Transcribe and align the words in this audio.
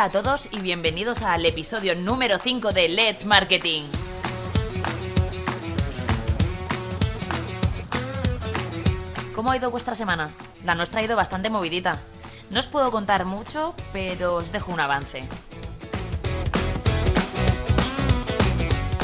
A 0.00 0.10
todos 0.10 0.48
y 0.50 0.60
bienvenidos 0.60 1.20
al 1.20 1.44
episodio 1.44 1.94
número 1.94 2.38
5 2.38 2.72
de 2.72 2.88
Let's 2.88 3.26
Marketing. 3.26 3.82
¿Cómo 9.34 9.50
ha 9.50 9.58
ido 9.58 9.70
vuestra 9.70 9.94
semana? 9.94 10.32
La 10.64 10.74
nuestra 10.74 11.00
ha 11.00 11.04
ido 11.04 11.16
bastante 11.16 11.50
movidita. 11.50 12.00
No 12.48 12.60
os 12.60 12.66
puedo 12.66 12.90
contar 12.90 13.26
mucho, 13.26 13.74
pero 13.92 14.36
os 14.36 14.50
dejo 14.52 14.72
un 14.72 14.80
avance. 14.80 15.28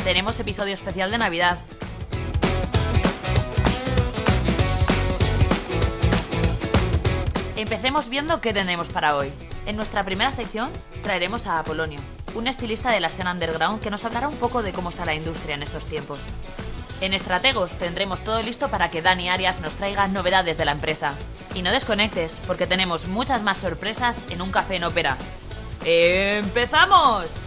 Tenemos 0.02 0.40
episodio 0.40 0.72
especial 0.72 1.10
de 1.10 1.18
Navidad. 1.18 1.58
Empecemos 7.54 8.08
viendo 8.08 8.40
qué 8.40 8.54
tenemos 8.54 8.88
para 8.88 9.14
hoy. 9.14 9.30
En 9.66 9.74
nuestra 9.74 10.04
primera 10.04 10.30
sección 10.30 10.70
traeremos 11.02 11.48
a 11.48 11.58
Apolonio, 11.58 11.98
un 12.36 12.46
estilista 12.46 12.92
de 12.92 13.00
la 13.00 13.08
escena 13.08 13.32
underground 13.32 13.82
que 13.82 13.90
nos 13.90 14.04
hablará 14.04 14.28
un 14.28 14.36
poco 14.36 14.62
de 14.62 14.72
cómo 14.72 14.90
está 14.90 15.04
la 15.04 15.14
industria 15.14 15.56
en 15.56 15.64
estos 15.64 15.86
tiempos. 15.86 16.20
En 17.00 17.12
Estrategos 17.12 17.72
tendremos 17.72 18.20
todo 18.20 18.42
listo 18.42 18.68
para 18.68 18.90
que 18.90 19.02
Dani 19.02 19.28
Arias 19.28 19.60
nos 19.60 19.74
traiga 19.74 20.06
novedades 20.06 20.56
de 20.56 20.64
la 20.64 20.72
empresa. 20.72 21.14
Y 21.52 21.62
no 21.62 21.72
desconectes, 21.72 22.38
porque 22.46 22.68
tenemos 22.68 23.08
muchas 23.08 23.42
más 23.42 23.58
sorpresas 23.58 24.24
en 24.30 24.40
un 24.40 24.52
café 24.52 24.76
en 24.76 24.84
ópera. 24.84 25.16
¡Empezamos! 25.84 27.45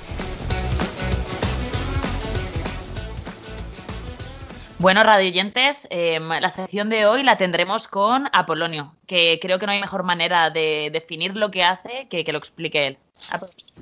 Bueno, 4.79 5.03
radioyentes, 5.03 5.89
eh, 5.89 6.21
la 6.21 6.49
sección 6.49 6.89
de 6.89 7.05
hoy 7.05 7.21
la 7.21 7.35
tendremos 7.35 7.89
con 7.89 8.29
Apolonio, 8.31 8.93
que 9.07 9.37
creo 9.41 9.59
que 9.59 9.65
no 9.65 9.73
hay 9.73 9.81
mejor 9.81 10.03
manera 10.03 10.51
de 10.51 10.89
definir 10.93 11.35
lo 11.35 11.51
que 11.51 11.65
hace 11.65 12.07
que 12.09 12.23
que 12.23 12.31
lo 12.31 12.37
explique 12.37 12.87
él. 12.87 12.97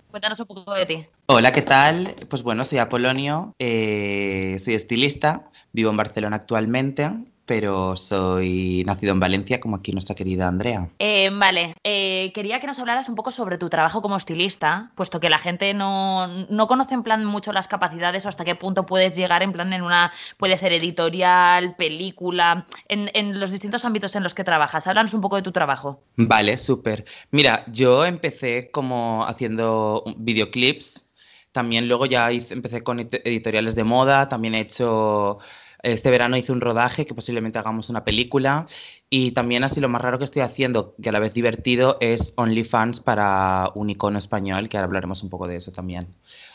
cuéntanos 0.09 0.39
un 0.39 0.47
poco 0.47 0.73
de 0.73 0.87
ti. 0.87 1.05
Hola, 1.27 1.51
¿qué 1.51 1.61
tal? 1.61 2.15
Pues 2.27 2.41
bueno, 2.41 2.63
soy 2.63 2.79
Apolonio, 2.79 3.53
eh, 3.59 4.57
soy 4.57 4.73
estilista, 4.73 5.51
vivo 5.71 5.91
en 5.91 5.97
Barcelona 5.97 6.37
actualmente 6.37 7.11
pero 7.47 7.95
soy 7.95 8.83
nacido 8.85 9.13
en 9.13 9.19
Valencia, 9.19 9.59
como 9.59 9.77
aquí 9.77 9.93
nuestra 9.93 10.15
querida 10.15 10.47
Andrea. 10.47 10.89
Eh, 10.99 11.31
vale, 11.33 11.75
eh, 11.83 12.31
quería 12.33 12.59
que 12.59 12.67
nos 12.67 12.77
hablaras 12.77 13.07
un 13.09 13.15
poco 13.15 13.31
sobre 13.31 13.57
tu 13.57 13.69
trabajo 13.69 14.01
como 14.01 14.17
estilista, 14.17 14.91
puesto 14.95 15.19
que 15.19 15.29
la 15.29 15.39
gente 15.39 15.73
no, 15.73 16.27
no, 16.27 16.67
conoce 16.67 16.93
en 16.93 17.03
plan 17.03 17.23
mucho 17.23 17.53
las 17.53 17.69
capacidades 17.69 18.25
o 18.25 18.29
hasta 18.29 18.43
qué 18.43 18.55
punto 18.55 18.85
puedes 18.85 19.15
llegar 19.15 19.41
en 19.43 19.53
plan 19.53 19.71
en 19.71 19.81
una, 19.81 20.11
puede 20.37 20.57
ser 20.57 20.73
editorial, 20.73 21.75
película, 21.77 22.67
en, 22.89 23.09
en 23.13 23.39
los 23.39 23.51
distintos 23.51 23.85
ámbitos 23.85 24.15
en 24.17 24.23
los 24.23 24.35
que 24.35 24.43
trabajas. 24.43 24.85
Háblanos 24.85 25.13
un 25.13 25.21
poco 25.21 25.37
de 25.37 25.41
tu 25.41 25.53
trabajo. 25.53 26.01
Vale, 26.17 26.57
súper. 26.57 27.05
Mira, 27.31 27.63
yo 27.67 28.05
empecé 28.05 28.69
como 28.71 29.25
haciendo 29.25 30.03
videoclips, 30.17 31.05
también 31.53 31.87
luego 31.87 32.05
ya 32.05 32.31
hice, 32.31 32.53
empecé 32.53 32.83
con 32.83 32.99
editoriales 32.99 33.73
de 33.73 33.85
moda, 33.85 34.27
también 34.27 34.53
he 34.53 34.59
hecho 34.59 35.39
este 35.83 36.09
verano 36.09 36.37
hice 36.37 36.51
un 36.51 36.61
rodaje 36.61 37.05
que 37.05 37.13
posiblemente 37.13 37.59
hagamos 37.59 37.89
una 37.89 38.03
película 38.03 38.67
y 39.09 39.31
también 39.31 39.63
así 39.63 39.79
lo 39.79 39.89
más 39.89 40.01
raro 40.01 40.17
que 40.17 40.25
estoy 40.25 40.41
haciendo, 40.41 40.95
que 41.01 41.09
a 41.09 41.11
la 41.11 41.19
vez 41.19 41.33
divertido, 41.33 41.97
es 42.01 42.33
OnlyFans 42.35 42.99
para 42.99 43.71
un 43.75 43.89
icono 43.89 44.17
español, 44.19 44.69
que 44.69 44.77
ahora 44.77 44.85
hablaremos 44.85 45.23
un 45.23 45.29
poco 45.29 45.47
de 45.47 45.57
eso 45.57 45.71
también. 45.71 46.07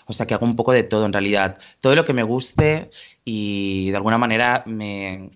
O 0.06 0.12
sea 0.12 0.27
que 0.27 0.34
hago 0.34 0.45
un 0.45 0.56
poco 0.56 0.73
de 0.73 0.83
todo 0.83 1.06
en 1.06 1.12
realidad, 1.12 1.59
todo 1.81 1.95
lo 1.95 2.05
que 2.05 2.12
me 2.12 2.23
guste 2.23 2.91
y 3.25 3.91
de 3.91 3.97
alguna 3.97 4.19
manera 4.19 4.65
me 4.67 5.31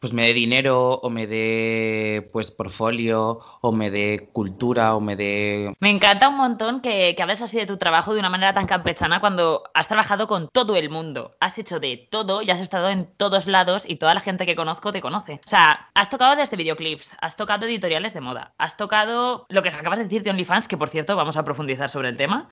pues 0.00 0.14
me 0.14 0.26
dé 0.26 0.32
dinero 0.32 0.94
o 0.94 1.10
me 1.10 1.26
dé 1.26 2.28
pues 2.32 2.50
portfolio 2.50 3.38
o 3.60 3.70
me 3.70 3.90
dé 3.90 4.30
cultura 4.32 4.96
o 4.96 5.00
me 5.00 5.14
dé... 5.14 5.74
Me 5.78 5.90
encanta 5.90 6.28
un 6.28 6.38
montón 6.38 6.80
que, 6.80 7.14
que 7.14 7.22
hables 7.22 7.42
así 7.42 7.58
de 7.58 7.66
tu 7.66 7.76
trabajo 7.76 8.14
de 8.14 8.20
una 8.20 8.30
manera 8.30 8.54
tan 8.54 8.66
campechana 8.66 9.20
cuando 9.20 9.62
has 9.74 9.88
trabajado 9.88 10.26
con 10.26 10.48
todo 10.48 10.74
el 10.76 10.88
mundo, 10.88 11.36
has 11.38 11.58
hecho 11.58 11.80
de 11.80 12.08
todo 12.10 12.40
y 12.40 12.50
has 12.50 12.60
estado 12.60 12.88
en 12.88 13.10
todos 13.16 13.46
lados 13.46 13.84
y 13.86 13.96
toda 13.96 14.14
la 14.14 14.20
gente 14.20 14.46
que 14.46 14.56
conozco 14.56 14.90
te 14.90 15.02
conoce. 15.02 15.34
O 15.44 15.48
sea, 15.48 15.90
has 15.94 16.08
tocado 16.08 16.34
desde 16.34 16.56
videoclips, 16.56 17.14
has 17.20 17.36
tocado 17.36 17.66
editoriales 17.66 18.14
de 18.14 18.22
moda, 18.22 18.54
has 18.56 18.78
tocado 18.78 19.44
lo 19.50 19.62
que 19.62 19.68
acabas 19.68 19.98
de 19.98 20.04
decir 20.04 20.22
de 20.22 20.30
OnlyFans, 20.30 20.66
que 20.66 20.78
por 20.78 20.88
cierto 20.88 21.14
vamos 21.14 21.36
a 21.36 21.44
profundizar 21.44 21.90
sobre 21.90 22.08
el 22.08 22.16
tema, 22.16 22.48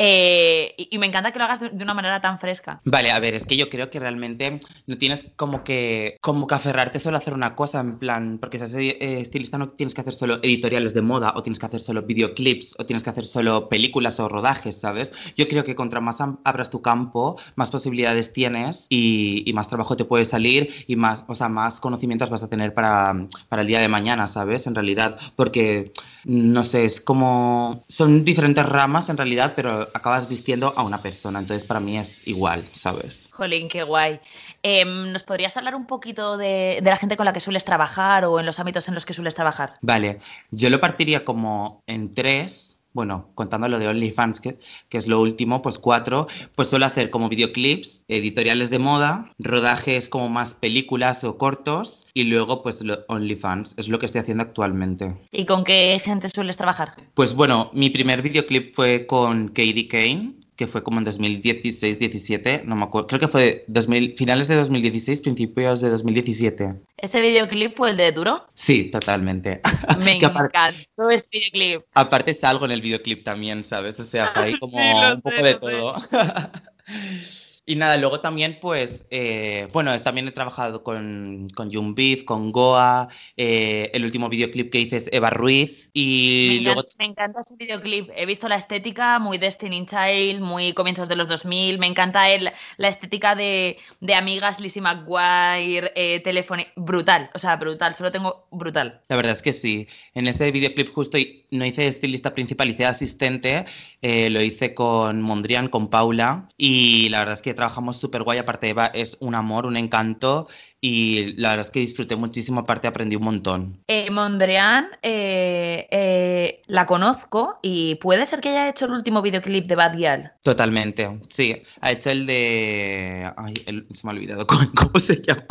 eh, 0.00 0.74
y, 0.76 0.96
me 0.98 1.06
encanta 1.06 1.32
que 1.32 1.40
lo 1.40 1.44
hagas 1.44 1.58
de, 1.58 1.70
de, 1.70 1.82
una 1.82 1.92
manera 1.92 2.20
tan 2.20 2.38
fresca. 2.38 2.80
Vale, 2.84 3.10
a 3.10 3.18
ver, 3.18 3.34
es 3.34 3.44
que 3.46 3.56
yo 3.56 3.68
creo 3.68 3.90
que 3.90 3.98
realmente 3.98 4.60
no 4.86 4.96
tienes 4.96 5.24
como 5.34 5.64
que, 5.64 6.18
como 6.20 6.46
que 6.46 6.54
aferrarte 6.54 7.00
solo 7.00 7.16
a 7.16 7.18
hacer 7.18 7.34
una 7.34 7.56
cosa, 7.56 7.80
en 7.80 7.98
plan, 7.98 8.38
porque 8.38 8.58
si 8.58 8.64
eres 8.64 8.96
eh, 9.00 9.20
estilista 9.20 9.58
no 9.58 9.70
tienes 9.70 9.94
que 9.94 10.02
hacer 10.02 10.14
solo 10.14 10.38
editoriales 10.42 10.94
de 10.94 11.02
moda, 11.02 11.32
o 11.34 11.42
tienes 11.42 11.58
que 11.58 11.66
hacer 11.66 11.80
solo 11.80 12.02
videoclips, 12.02 12.76
o 12.78 12.86
tienes 12.86 13.02
que 13.02 13.10
hacer 13.10 13.24
solo 13.24 13.68
películas 13.68 14.20
o 14.20 14.28
rodajes, 14.28 14.76
¿sabes? 14.76 15.12
Yo 15.36 15.48
creo 15.48 15.64
que 15.64 15.74
contra 15.74 16.00
más 16.00 16.18
abras 16.44 16.70
tu 16.70 16.80
campo, 16.80 17.36
más 17.56 17.70
posibilidades 17.70 18.32
tienes 18.32 18.86
y, 18.88 19.42
y, 19.46 19.52
más 19.52 19.66
trabajo 19.66 19.96
te 19.96 20.04
puede 20.04 20.24
salir 20.26 20.72
y 20.86 20.94
más, 20.94 21.24
o 21.26 21.34
sea, 21.34 21.48
más 21.48 21.80
conocimientos 21.80 22.30
vas 22.30 22.44
a 22.44 22.48
tener 22.48 22.72
para, 22.72 23.26
para 23.48 23.62
el 23.62 23.68
día 23.68 23.80
de 23.80 23.88
mañana, 23.88 24.28
¿sabes? 24.28 24.68
En 24.68 24.76
realidad, 24.76 25.18
porque, 25.34 25.92
no 26.24 26.62
sé, 26.62 26.84
es 26.84 27.00
como, 27.00 27.82
son 27.88 28.24
diferentes 28.24 28.64
ramas 28.64 29.08
en 29.08 29.16
realidad, 29.16 29.54
pero 29.56 29.87
acabas 29.94 30.28
vistiendo 30.28 30.74
a 30.76 30.82
una 30.82 31.02
persona. 31.02 31.38
Entonces, 31.38 31.66
para 31.66 31.80
mí 31.80 31.98
es 31.98 32.26
igual, 32.26 32.68
¿sabes? 32.72 33.28
Jolín, 33.32 33.68
qué 33.68 33.82
guay. 33.82 34.20
Eh, 34.62 34.84
¿Nos 34.84 35.22
podrías 35.22 35.56
hablar 35.56 35.74
un 35.74 35.86
poquito 35.86 36.36
de, 36.36 36.80
de, 36.82 36.90
la 36.90 36.96
gente 36.96 37.16
con 37.16 37.26
la 37.26 37.32
que 37.32 37.40
sueles 37.40 37.64
trabajar 37.64 38.24
o 38.24 38.40
en 38.40 38.46
los 38.46 38.58
ámbitos 38.58 38.88
en 38.88 38.94
los 38.94 39.06
que 39.06 39.14
sueles 39.14 39.34
trabajar? 39.34 39.74
Vale, 39.82 40.18
yo 40.50 40.70
lo 40.70 40.80
partiría 40.80 41.24
como 41.24 41.82
en 41.86 42.14
tres. 42.14 42.67
Bueno, 42.98 43.30
contando 43.36 43.68
lo 43.68 43.78
de 43.78 43.86
OnlyFans, 43.86 44.40
que, 44.40 44.58
que 44.88 44.98
es 44.98 45.06
lo 45.06 45.20
último, 45.20 45.62
pues 45.62 45.78
cuatro, 45.78 46.26
pues 46.56 46.66
suelo 46.66 46.84
hacer 46.84 47.10
como 47.10 47.28
videoclips, 47.28 48.02
editoriales 48.08 48.70
de 48.70 48.80
moda, 48.80 49.30
rodajes 49.38 50.08
como 50.08 50.28
más 50.28 50.52
películas 50.54 51.22
o 51.22 51.38
cortos, 51.38 52.08
y 52.12 52.24
luego 52.24 52.60
pues 52.60 52.82
OnlyFans, 53.06 53.76
es 53.78 53.88
lo 53.88 54.00
que 54.00 54.06
estoy 54.06 54.22
haciendo 54.22 54.42
actualmente. 54.42 55.16
¿Y 55.30 55.46
con 55.46 55.62
qué 55.62 56.00
gente 56.04 56.28
sueles 56.28 56.56
trabajar? 56.56 56.96
Pues 57.14 57.34
bueno, 57.34 57.70
mi 57.72 57.88
primer 57.88 58.20
videoclip 58.20 58.74
fue 58.74 59.06
con 59.06 59.46
Katie 59.46 59.86
Kane, 59.86 60.32
que 60.58 60.66
fue 60.66 60.82
como 60.82 60.98
en 60.98 61.06
2016-17, 61.06 62.64
no 62.64 62.74
me 62.74 62.82
acuerdo, 62.82 63.06
creo 63.06 63.20
que 63.20 63.28
fue 63.28 63.64
2000, 63.68 64.16
finales 64.18 64.48
de 64.48 64.56
2016, 64.56 65.20
principios 65.20 65.80
de 65.80 65.88
2017. 65.88 66.74
¿Ese 66.96 67.20
videoclip 67.20 67.76
fue 67.76 67.90
el 67.90 67.96
de 67.96 68.10
Duro? 68.10 68.44
Sí, 68.54 68.90
totalmente. 68.90 69.60
Me 70.04 70.16
encantó 70.16 71.10
ese 71.10 71.28
videoclip. 71.30 71.82
Aparte 71.94 72.34
salgo 72.34 72.64
en 72.64 72.72
el 72.72 72.80
videoclip 72.80 73.22
también, 73.22 73.62
¿sabes? 73.62 74.00
O 74.00 74.04
sea, 74.04 74.32
hay 74.34 74.58
como 74.58 74.80
sí, 74.80 74.88
un 75.14 75.22
poco 75.22 75.36
sé, 75.36 75.42
de 75.44 75.54
todo. 75.54 75.96
Y 77.68 77.76
nada, 77.76 77.98
luego 77.98 78.22
también, 78.22 78.56
pues, 78.62 79.04
eh, 79.10 79.68
bueno, 79.74 80.00
también 80.00 80.26
he 80.26 80.32
trabajado 80.32 80.82
con, 80.82 81.48
con 81.54 81.94
Beef, 81.94 82.24
con 82.24 82.50
Goa, 82.50 83.08
eh, 83.36 83.90
el 83.92 84.06
último 84.06 84.30
videoclip 84.30 84.72
que 84.72 84.80
hice 84.80 84.96
es 84.96 85.10
Eva 85.12 85.28
Ruiz 85.28 85.90
y 85.92 86.60
me 86.60 86.60
luego... 86.62 86.80
Encanta, 86.80 86.96
me 86.98 87.04
encanta 87.04 87.40
ese 87.40 87.56
videoclip, 87.56 88.08
he 88.16 88.24
visto 88.24 88.48
la 88.48 88.56
estética 88.56 89.18
muy 89.18 89.36
Destiny 89.36 89.84
Child, 89.84 90.40
muy 90.40 90.72
comienzos 90.72 91.10
de 91.10 91.16
los 91.16 91.28
2000, 91.28 91.78
me 91.78 91.86
encanta 91.86 92.30
el, 92.30 92.50
la 92.78 92.88
estética 92.88 93.34
de, 93.34 93.76
de 94.00 94.14
amigas, 94.14 94.60
Lizzie 94.60 94.80
McGuire, 94.80 95.92
eh, 95.94 96.20
teléfono, 96.20 96.62
brutal, 96.74 97.28
o 97.34 97.38
sea, 97.38 97.56
brutal, 97.56 97.94
solo 97.94 98.10
tengo 98.10 98.46
brutal. 98.50 99.02
La 99.08 99.16
verdad 99.16 99.32
es 99.32 99.42
que 99.42 99.52
sí, 99.52 99.86
en 100.14 100.26
ese 100.26 100.50
videoclip 100.50 100.88
justo 100.94 101.18
no 101.50 101.66
hice 101.66 101.86
estilista 101.86 102.32
principal, 102.32 102.70
hice 102.70 102.86
asistente, 102.86 103.66
eh, 104.00 104.30
lo 104.30 104.40
hice 104.40 104.72
con 104.72 105.20
Mondrian, 105.20 105.68
con 105.68 105.88
Paula 105.88 106.48
y 106.56 107.10
la 107.10 107.18
verdad 107.18 107.34
es 107.34 107.42
que 107.42 107.57
trabajamos 107.58 107.96
súper 107.96 108.22
guay, 108.22 108.38
aparte 108.38 108.68
Eva 108.68 108.86
es 108.94 109.16
un 109.18 109.34
amor, 109.34 109.66
un 109.66 109.76
encanto 109.76 110.46
y 110.80 111.32
la 111.34 111.50
verdad 111.50 111.66
es 111.66 111.70
que 111.72 111.80
disfruté 111.80 112.14
muchísimo, 112.14 112.60
aparte 112.60 112.86
aprendí 112.86 113.16
un 113.16 113.24
montón. 113.24 113.82
Eh, 113.88 114.10
Mondrian 114.10 114.86
eh, 115.02 115.88
eh, 115.90 116.62
la 116.66 116.86
conozco 116.86 117.58
y 117.62 117.96
puede 117.96 118.26
ser 118.26 118.40
que 118.40 118.50
haya 118.50 118.68
hecho 118.68 118.84
el 118.84 118.92
último 118.92 119.20
videoclip 119.20 119.66
de 119.66 119.74
Bad 119.74 119.96
Gyal. 119.96 120.32
Totalmente, 120.42 121.20
sí, 121.30 121.62
ha 121.80 121.90
hecho 121.90 122.10
el 122.10 122.26
de... 122.26 123.28
Ay, 123.36 123.54
el... 123.66 123.86
se 123.90 124.06
me 124.06 124.12
ha 124.12 124.14
olvidado 124.14 124.46
cómo, 124.46 124.60
cómo 124.76 125.00
se 125.00 125.20
llama. 125.20 125.46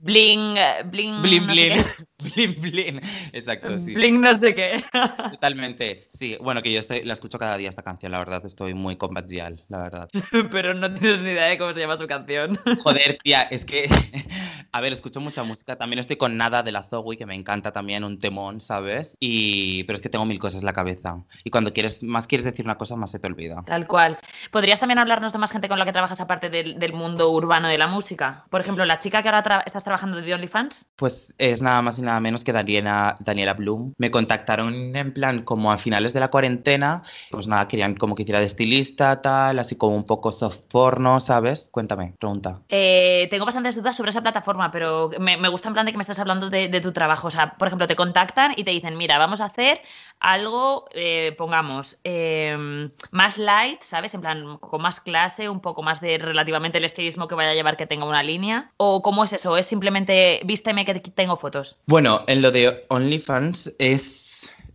Bling, 0.00 0.56
bling, 0.90 1.22
bling, 1.22 1.46
no 1.46 1.52
bling. 2.34 2.60
Bling. 2.60 3.00
Exacto, 3.32 3.78
sí. 3.78 3.94
Bling 3.94 4.20
no 4.20 4.36
sé 4.36 4.54
qué. 4.54 4.84
Totalmente, 5.30 6.06
sí. 6.10 6.36
Bueno, 6.40 6.62
que 6.62 6.72
yo 6.72 6.80
estoy, 6.80 7.02
la 7.04 7.14
escucho 7.14 7.38
cada 7.38 7.56
día 7.56 7.70
esta 7.70 7.82
canción, 7.82 8.12
la 8.12 8.18
verdad, 8.18 8.44
estoy 8.44 8.74
muy 8.74 8.96
con 8.96 9.14
Gyal, 9.26 9.64
la 9.68 9.78
verdad. 9.78 10.08
Pero 10.50 10.74
no 10.74 10.92
tienes 10.92 11.20
ni 11.20 11.30
idea 11.30 11.46
de 11.46 11.56
cómo 11.56 11.72
se 11.72 11.80
llama 11.80 11.96
su 11.96 12.06
canción. 12.06 12.58
Joder, 12.82 13.18
tía, 13.22 13.42
es 13.42 13.64
que... 13.64 13.88
A 14.72 14.80
ver, 14.80 14.92
escucho 14.92 15.20
mucha 15.20 15.42
música. 15.42 15.76
También 15.76 15.98
estoy 15.98 16.16
con 16.16 16.36
Nada 16.36 16.62
de 16.62 16.72
la 16.72 16.82
Zoe, 16.82 17.16
que 17.16 17.26
me 17.26 17.34
encanta 17.34 17.72
también, 17.72 18.04
un 18.04 18.18
temón, 18.18 18.60
¿sabes? 18.60 19.16
Y... 19.20 19.84
Pero 19.84 19.96
es 19.96 20.02
que 20.02 20.08
tengo 20.08 20.24
mil 20.24 20.38
cosas 20.38 20.60
en 20.60 20.66
la 20.66 20.72
cabeza. 20.72 21.24
Y 21.44 21.50
cuando 21.50 21.72
quieres, 21.72 22.02
más 22.02 22.26
quieres 22.26 22.44
decir 22.44 22.64
una 22.64 22.78
cosa, 22.78 22.96
más 22.96 23.10
se 23.10 23.18
te 23.18 23.26
olvida. 23.26 23.62
Tal 23.66 23.86
cual. 23.86 24.18
¿Podrías 24.50 24.80
también 24.80 24.98
hablarnos 24.98 25.32
de 25.32 25.38
más 25.38 25.52
gente 25.52 25.68
con 25.68 25.78
la 25.78 25.84
que 25.84 25.92
trabajas 25.92 26.20
aparte 26.20 26.50
del, 26.50 26.78
del 26.78 26.92
mundo 26.92 27.30
urbano 27.30 27.68
de 27.68 27.78
la 27.78 27.86
música? 27.86 28.44
Por 28.50 28.60
ejemplo, 28.60 28.84
la 28.84 28.98
chica 29.00 29.22
que 29.22 29.28
ahora 29.28 29.42
tra 29.42 29.60
estás 29.66 29.84
trabajando 29.84 30.20
de 30.20 30.34
OnlyFans. 30.34 30.86
Pues 30.96 31.34
es 31.38 31.62
nada 31.62 31.82
más 31.82 31.98
y 31.98 32.02
nada 32.02 32.20
menos 32.20 32.44
que 32.44 32.52
Daniela, 32.52 33.16
Daniela 33.20 33.54
Bloom. 33.54 33.94
Me 33.98 34.10
contactaron 34.10 34.94
en 34.96 35.12
plan 35.12 35.42
como 35.42 35.72
a 35.72 35.78
finales 35.78 36.12
de 36.12 36.20
la 36.20 36.28
cuarentena, 36.28 37.02
pues 37.30 37.46
nada, 37.48 37.68
querían 37.68 37.94
como 37.94 38.14
que 38.14 38.22
hiciera 38.22 38.40
de 38.40 38.46
estilista, 38.46 39.22
tal, 39.22 39.58
así 39.58 39.76
como 39.76 39.96
un 39.96 40.04
poco 40.04 40.32
soft 40.32 40.60
porno, 40.70 41.20
¿sabes? 41.20 41.68
Cuéntame, 41.70 42.14
pregunta. 42.18 42.60
Eh, 42.68 43.28
tengo 43.30 43.44
bastantes 43.44 43.76
dudas 43.76 43.96
sobre 43.96 44.10
esa 44.10 44.22
plataforma, 44.22 44.39
pero 44.72 45.10
me, 45.18 45.36
gusta 45.48 45.68
en 45.68 45.74
plan 45.74 45.86
de 45.86 45.92
que 45.92 45.98
me 45.98 46.02
estás 46.02 46.18
hablando 46.18 46.50
de, 46.50 46.80
tu 46.80 46.92
trabajo. 46.92 47.28
O 47.28 47.30
sea, 47.30 47.54
por 47.54 47.68
ejemplo, 47.68 47.86
te 47.86 47.96
contactan 47.96 48.52
y 48.56 48.64
te 48.64 48.70
dicen, 48.70 48.96
mira, 48.96 49.18
vamos 49.18 49.40
a 49.40 49.46
hacer 49.46 49.80
algo, 50.18 50.86
eh, 50.92 51.34
pongamos, 51.36 51.98
em, 52.04 52.90
más 53.10 53.38
light, 53.38 53.82
¿sabes? 53.82 54.14
En 54.14 54.20
plan, 54.20 54.58
con 54.58 54.82
más 54.82 55.00
clase, 55.00 55.48
un 55.48 55.60
poco 55.60 55.82
más 55.82 56.00
de 56.00 56.18
relativamente 56.18 56.78
el 56.78 56.84
estilismo 56.84 57.28
que 57.28 57.34
vaya 57.34 57.50
a 57.50 57.54
llevar 57.54 57.76
que 57.76 57.86
tenga 57.86 58.04
una 58.04 58.22
línea. 58.22 58.70
¿O 58.76 59.02
cómo 59.02 59.24
es 59.24 59.32
eso? 59.32 59.56
¿Es 59.56 59.66
simplemente 59.66 60.40
vísteme 60.44 60.84
que 60.84 60.94
tengo 61.00 61.36
fotos? 61.36 61.76
Bueno, 61.86 62.24
en 62.26 62.42
lo 62.42 62.50
de 62.50 62.86
OnlyFans 62.88 63.74
es 63.78 64.30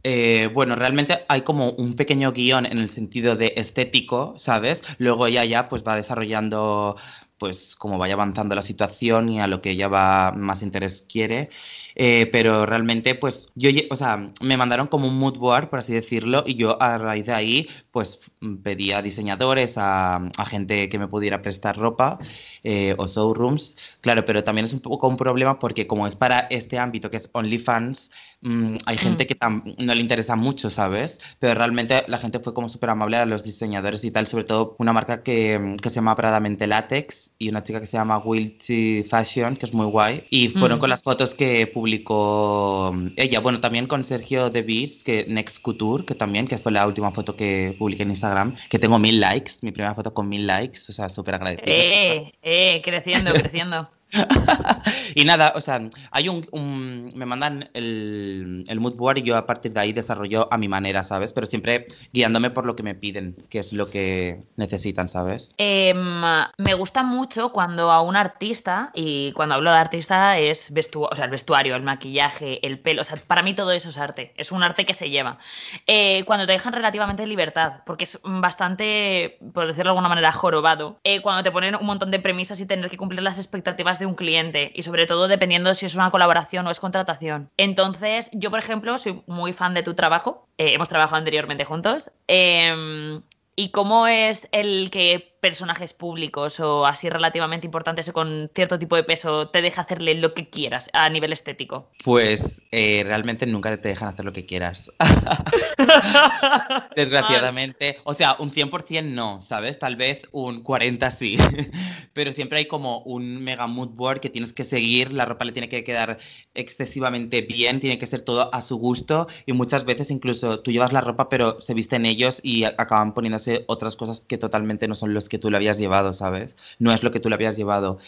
eh, 0.08 0.52
bueno, 0.54 0.76
realmente 0.76 1.26
hay 1.28 1.42
como 1.42 1.72
un 1.72 1.96
pequeño 1.96 2.32
guion 2.32 2.68
en 2.68 2.78
el 2.78 2.92
sentido 2.92 3.36
de 3.36 3.54
estético, 3.58 4.36
¿sabes? 4.38 4.84
Luego 5.00 5.26
ella 5.26 5.44
ya 5.46 5.68
pues 5.68 5.84
va 5.84 5.96
desarrollando 5.96 6.96
pues 7.45 7.75
como 7.75 8.00
vaya 8.00 8.15
avanzando 8.15 8.56
la 8.56 8.63
situación 8.63 9.30
y 9.30 9.39
a 9.39 9.45
lo 9.45 9.62
que 9.62 9.69
ella 9.69 9.88
va 9.88 10.31
más 10.31 10.63
interés 10.63 11.06
quiere. 11.07 11.50
Eh, 11.94 12.27
pero 12.31 12.65
realmente, 12.65 13.13
pues 13.13 13.50
yo, 13.53 13.69
o 13.92 13.95
sea, 13.95 14.31
me 14.42 14.57
mandaron 14.57 14.88
como 14.88 15.07
un 15.07 15.19
mood 15.19 15.38
board, 15.38 15.69
por 15.69 15.77
así 15.77 15.94
decirlo, 15.94 16.44
y 16.47 16.56
yo 16.56 16.81
a 16.81 16.97
raíz 16.97 17.27
de 17.27 17.33
ahí, 17.33 17.68
pues 17.92 18.19
pedía 18.63 18.97
a 18.97 19.01
diseñadores, 19.03 19.75
a, 19.77 20.24
gente 20.47 20.89
que 20.89 20.97
me 20.97 21.07
pudiera 21.07 21.44
prestar 21.44 21.77
ropa 21.77 22.18
eh, 22.63 22.95
o 22.97 23.06
showrooms. 23.06 24.00
Claro, 24.01 24.25
pero 24.25 24.44
también 24.44 24.65
es 24.65 24.74
un 24.74 24.80
poco 24.80 25.07
un 25.07 25.18
problema 25.18 25.59
porque 25.59 25.86
como 25.86 26.07
es 26.07 26.15
para 26.15 26.47
este 26.50 26.80
ámbito 26.80 27.12
que 27.12 27.18
es 27.18 27.30
OnlyFans, 27.31 28.09
Mm, 28.45 28.77
hay 28.86 28.97
gente 28.97 29.24
mm. 29.24 29.27
que 29.27 29.86
no 29.86 29.95
le 29.95 30.01
interesa 30.01 30.36
mucho, 30.36 30.69
¿sabes? 30.69 31.19
Pero 31.39 31.56
realmente 31.56 32.03
la 32.07 32.19
gente 32.19 32.39
fue 32.39 32.53
como 32.53 32.69
súper 32.69 32.92
amable 32.92 33.18
a 33.18 33.25
los 33.25 33.44
diseñadores 33.44 34.03
y 34.03 34.12
tal, 34.12 34.27
sobre 34.27 34.44
todo 34.44 34.75
una 34.77 34.94
marca 34.94 35.24
que, 35.24 35.75
que 35.81 35.89
se 35.89 35.95
llama 35.95 36.15
Pradamente 36.15 36.68
Latex 36.68 37.33
y 37.38 37.50
una 37.50 37.64
chica 37.64 37.80
que 37.80 37.86
se 37.86 37.98
llama 37.98 38.18
Wilty 38.18 39.04
Fashion, 39.04 39.56
que 39.56 39.66
es 39.66 39.74
muy 39.74 39.88
guay. 39.88 40.24
Y 40.30 40.50
fueron 40.50 40.80
con 40.80 40.90
las 40.90 41.04
fotos 41.04 41.36
que 41.36 41.68
publicó 41.68 42.96
ella. 43.18 43.40
Bueno, 43.40 43.60
también 43.60 43.88
con 43.88 44.04
Sergio 44.04 44.50
De 44.50 44.62
Beers, 44.62 45.04
que 45.04 45.26
Next 45.28 45.62
Couture, 45.62 46.06
que 46.06 46.16
también, 46.16 46.48
que 46.48 46.58
fue 46.58 46.72
la 46.72 46.88
última 46.88 47.12
foto 47.12 47.36
que 47.36 47.76
publiqué 47.78 48.04
en 48.04 48.12
Instagram, 48.12 48.56
que 48.70 48.80
tengo 48.80 49.00
mil 49.00 49.20
likes, 49.20 49.54
mi 49.62 49.72
primera 49.72 49.94
foto 49.96 50.14
con 50.14 50.30
mil 50.30 50.48
likes, 50.48 50.80
o 50.90 50.94
sea, 50.94 51.10
súper 51.10 51.36
agradecido. 51.36 51.68
Eh, 51.68 52.34
eh, 52.42 52.82
creciendo, 52.84 53.34
creciendo. 53.34 53.90
y 55.16 55.25
nada, 55.25 55.54
o 55.56 55.62
sea, 55.62 55.81
hay 56.12 56.30
un, 56.30 57.12
me 57.16 57.25
mandan 57.25 57.69
el, 57.74 58.66
el, 58.68 58.80
mood 58.80 58.96
board 58.96 59.18
y 59.18 59.24
yo 59.24 59.36
a 59.36 59.46
partir 59.46 59.74
de 59.74 59.80
ahí 59.80 59.94
desarrollo 59.94 60.48
a 60.52 60.57
mi 60.57 60.68
manera, 60.68 61.04
¿sabes? 61.04 61.34
Pero 61.34 61.48
siempre 61.48 61.88
guiándome 62.13 62.50
por 62.50 62.66
lo 62.66 62.75
que 62.75 62.84
me 62.84 62.96
piden, 62.96 63.36
que 63.50 63.60
es 63.60 63.74
lo 63.74 63.90
que 63.90 64.44
necesitan, 64.56 65.10
¿sabes? 65.10 65.54
Em, 65.57 66.22
me 66.57 66.74
gusta 66.75 67.04
mucho 67.04 67.52
cuando 67.52 67.92
a 67.92 68.02
un 68.02 68.16
artista, 68.16 68.92
y 68.94 69.31
cuando 69.34 69.56
hablo 69.56 69.72
de 69.72 69.78
artista 69.78 70.38
es 70.38 70.72
vestuario, 70.72 71.10
o 71.12 71.16
sea, 71.16 71.25
el 71.25 71.31
vestuario, 71.31 71.75
el 71.75 71.84
maquillaje, 71.84 72.66
el 72.66 72.80
pelo, 72.80 73.02
o 73.02 73.06
sea, 73.06 73.18
para 73.28 73.44
mí 73.44 73.54
todo 73.54 73.72
eso 73.72 73.90
es 73.90 73.98
arte, 73.98 74.34
es 74.38 74.52
un 74.52 74.63
arte 74.63 74.86
que 74.86 74.94
se 74.94 75.10
lleva. 75.10 75.40
Eh, 75.88 76.24
cuando 76.25 76.46
te 76.46 76.54
dejan 76.54 76.74
relativamente 76.74 77.25
libertad, 77.28 77.81
porque 77.86 78.06
es 78.06 78.19
bastante, 78.24 79.38
por 79.54 79.68
decirlo 79.68 79.90
de 79.90 79.98
alguna 79.98 80.10
manera, 80.10 80.31
jorobado, 80.31 81.00
eh, 81.04 81.22
cuando 81.22 81.44
te 81.44 81.52
ponen 81.52 81.75
un 81.75 81.86
montón 81.86 82.12
de 82.12 82.19
premisas 82.19 82.60
y 82.60 82.66
tener 82.66 82.90
que 82.90 82.98
cumplir 82.98 83.22
las 83.22 83.38
expectativas 83.40 83.94
de 84.00 84.06
un 84.06 84.15
cliente 84.15 84.71
y 84.74 84.83
sobre 84.83 85.06
todo 85.06 85.27
dependiendo 85.27 85.74
si 85.74 85.86
es 85.86 85.95
una 85.95 86.12
colaboración 86.12 86.65
o 86.68 86.71
es 86.71 86.80
contratación. 86.80 87.50
Entonces, 87.57 88.30
yo, 88.33 88.50
por 88.51 88.59
ejemplo, 88.59 88.97
soy 88.97 89.24
muy 89.27 89.53
fan 89.53 89.74
de 89.74 89.83
tu 89.83 89.94
trabajo. 89.94 90.47
Eh, 90.57 90.74
hemos 90.74 90.89
trabajado 90.89 91.18
anteriormente 91.18 91.65
juntos. 91.65 92.12
Em, 92.27 93.21
¿Y 93.57 93.69
cómo 93.69 94.06
es 94.07 94.50
el 94.51 94.92
que 94.92 95.35
personajes 95.45 95.94
públicos 95.94 96.59
o 96.59 96.88
así 96.88 97.07
relativamente 97.07 97.68
importantes 97.68 98.09
o 98.09 98.13
con 98.13 98.50
cierto 98.56 98.80
tipo 98.80 98.95
de 98.95 99.03
peso 99.03 99.50
te 99.50 99.62
deja 99.62 99.81
hacerle 99.81 100.15
lo 100.15 100.33
que 100.33 100.50
quieras 100.50 100.89
a 100.92 101.07
nivel 101.07 101.33
estético? 101.33 101.92
Pues 102.03 102.59
eh, 102.71 103.03
realmente 103.06 103.45
nunca 103.45 103.77
te 103.77 103.89
dejan 103.89 104.09
hacer 104.09 104.25
lo 104.25 104.33
que 104.33 104.47
quieras. 104.47 104.92
Desgraciadamente. 106.95 107.97
O 108.06 108.15
sea, 108.15 108.38
un 108.39 108.51
100% 108.51 109.03
no, 109.03 109.39
¿sabes? 109.39 109.77
Tal 109.77 109.95
vez 109.97 110.24
un 110.31 110.63
40 110.63 111.12
sí. 111.12 111.38
Pero 112.13 112.31
siempre 112.31 112.57
hay 112.57 112.65
como 112.65 113.01
un 113.01 113.44
mega 113.44 113.68
mood 113.68 113.89
board 113.89 114.21
que 114.21 114.31
tienes 114.31 114.51
que 114.51 114.63
seguir, 114.63 115.13
la 115.13 115.25
ropa 115.25 115.45
le 115.45 115.51
tiene 115.51 115.69
que 115.69 115.83
quedar 115.83 116.18
excesivamente 116.56 117.42
bien, 117.42 117.80
tiene 117.80 118.00
que 118.00 118.07
ser 118.07 118.21
todo 118.21 118.51
a 118.51 118.62
su 118.62 118.77
gusto 118.77 119.27
y 119.45 119.53
muchas 119.53 119.86
veces 119.86 120.09
incluso 120.09 120.62
tú 120.62 120.71
llevas 120.71 120.92
la 120.92 121.01
ropa 121.01 121.30
pero 121.30 121.62
se 121.62 121.75
visten 121.75 122.06
ellos 122.06 122.39
y 122.42 122.63
acaban 122.63 123.13
poniéndose 123.13 123.65
otras 123.68 123.95
cosas 123.95 124.21
que 124.21 124.38
totalmente 124.38 124.88
no 124.88 124.95
son 124.95 125.13
los 125.13 125.30
que 125.30 125.35
tú 125.40 125.50
lo 125.50 125.58
habías 125.58 125.78
llevado, 125.78 126.14
¿sabes? 126.14 126.56
No 126.80 126.92
es 126.92 127.04
lo 127.04 127.12
que 127.12 127.20
tú 127.20 127.30
lo 127.30 127.36
habías 127.36 127.58
llevado. 127.58 128.00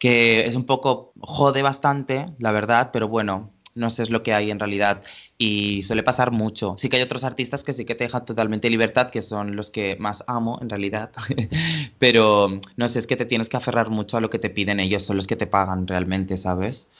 Que 0.00 0.46
es 0.46 0.56
un 0.56 0.64
poco, 0.64 1.12
jode 1.20 1.62
bastante, 1.62 2.26
la 2.38 2.52
verdad, 2.52 2.90
pero 2.92 3.08
bueno, 3.08 3.50
no 3.74 3.90
sé 3.90 4.02
es 4.02 4.10
lo 4.10 4.22
que 4.22 4.34
hay 4.34 4.50
en 4.50 4.58
realidad 4.58 5.02
y 5.36 5.82
suele 5.84 6.02
pasar 6.02 6.32
mucho. 6.32 6.74
Sí 6.78 6.88
que 6.88 6.96
hay 6.96 7.02
otros 7.02 7.24
artistas 7.24 7.62
que 7.62 7.72
sí 7.72 7.84
que 7.84 7.94
te 7.94 8.04
dejan 8.04 8.24
totalmente 8.24 8.68
libertad, 8.68 9.10
que 9.10 9.22
son 9.22 9.54
los 9.54 9.70
que 9.70 9.96
más 9.98 10.24
amo 10.26 10.58
en 10.60 10.68
realidad, 10.68 11.10
pero 11.98 12.48
no 12.76 12.88
sé, 12.88 12.98
es 12.98 13.06
que 13.06 13.16
te 13.16 13.24
tienes 13.24 13.48
que 13.48 13.56
aferrar 13.56 13.88
mucho 13.88 14.16
a 14.16 14.20
lo 14.20 14.30
que 14.30 14.38
te 14.38 14.50
piden 14.50 14.80
ellos, 14.80 15.04
son 15.04 15.16
los 15.16 15.26
que 15.26 15.36
te 15.36 15.46
pagan 15.46 15.86
realmente, 15.86 16.36
¿sabes? 16.36 16.90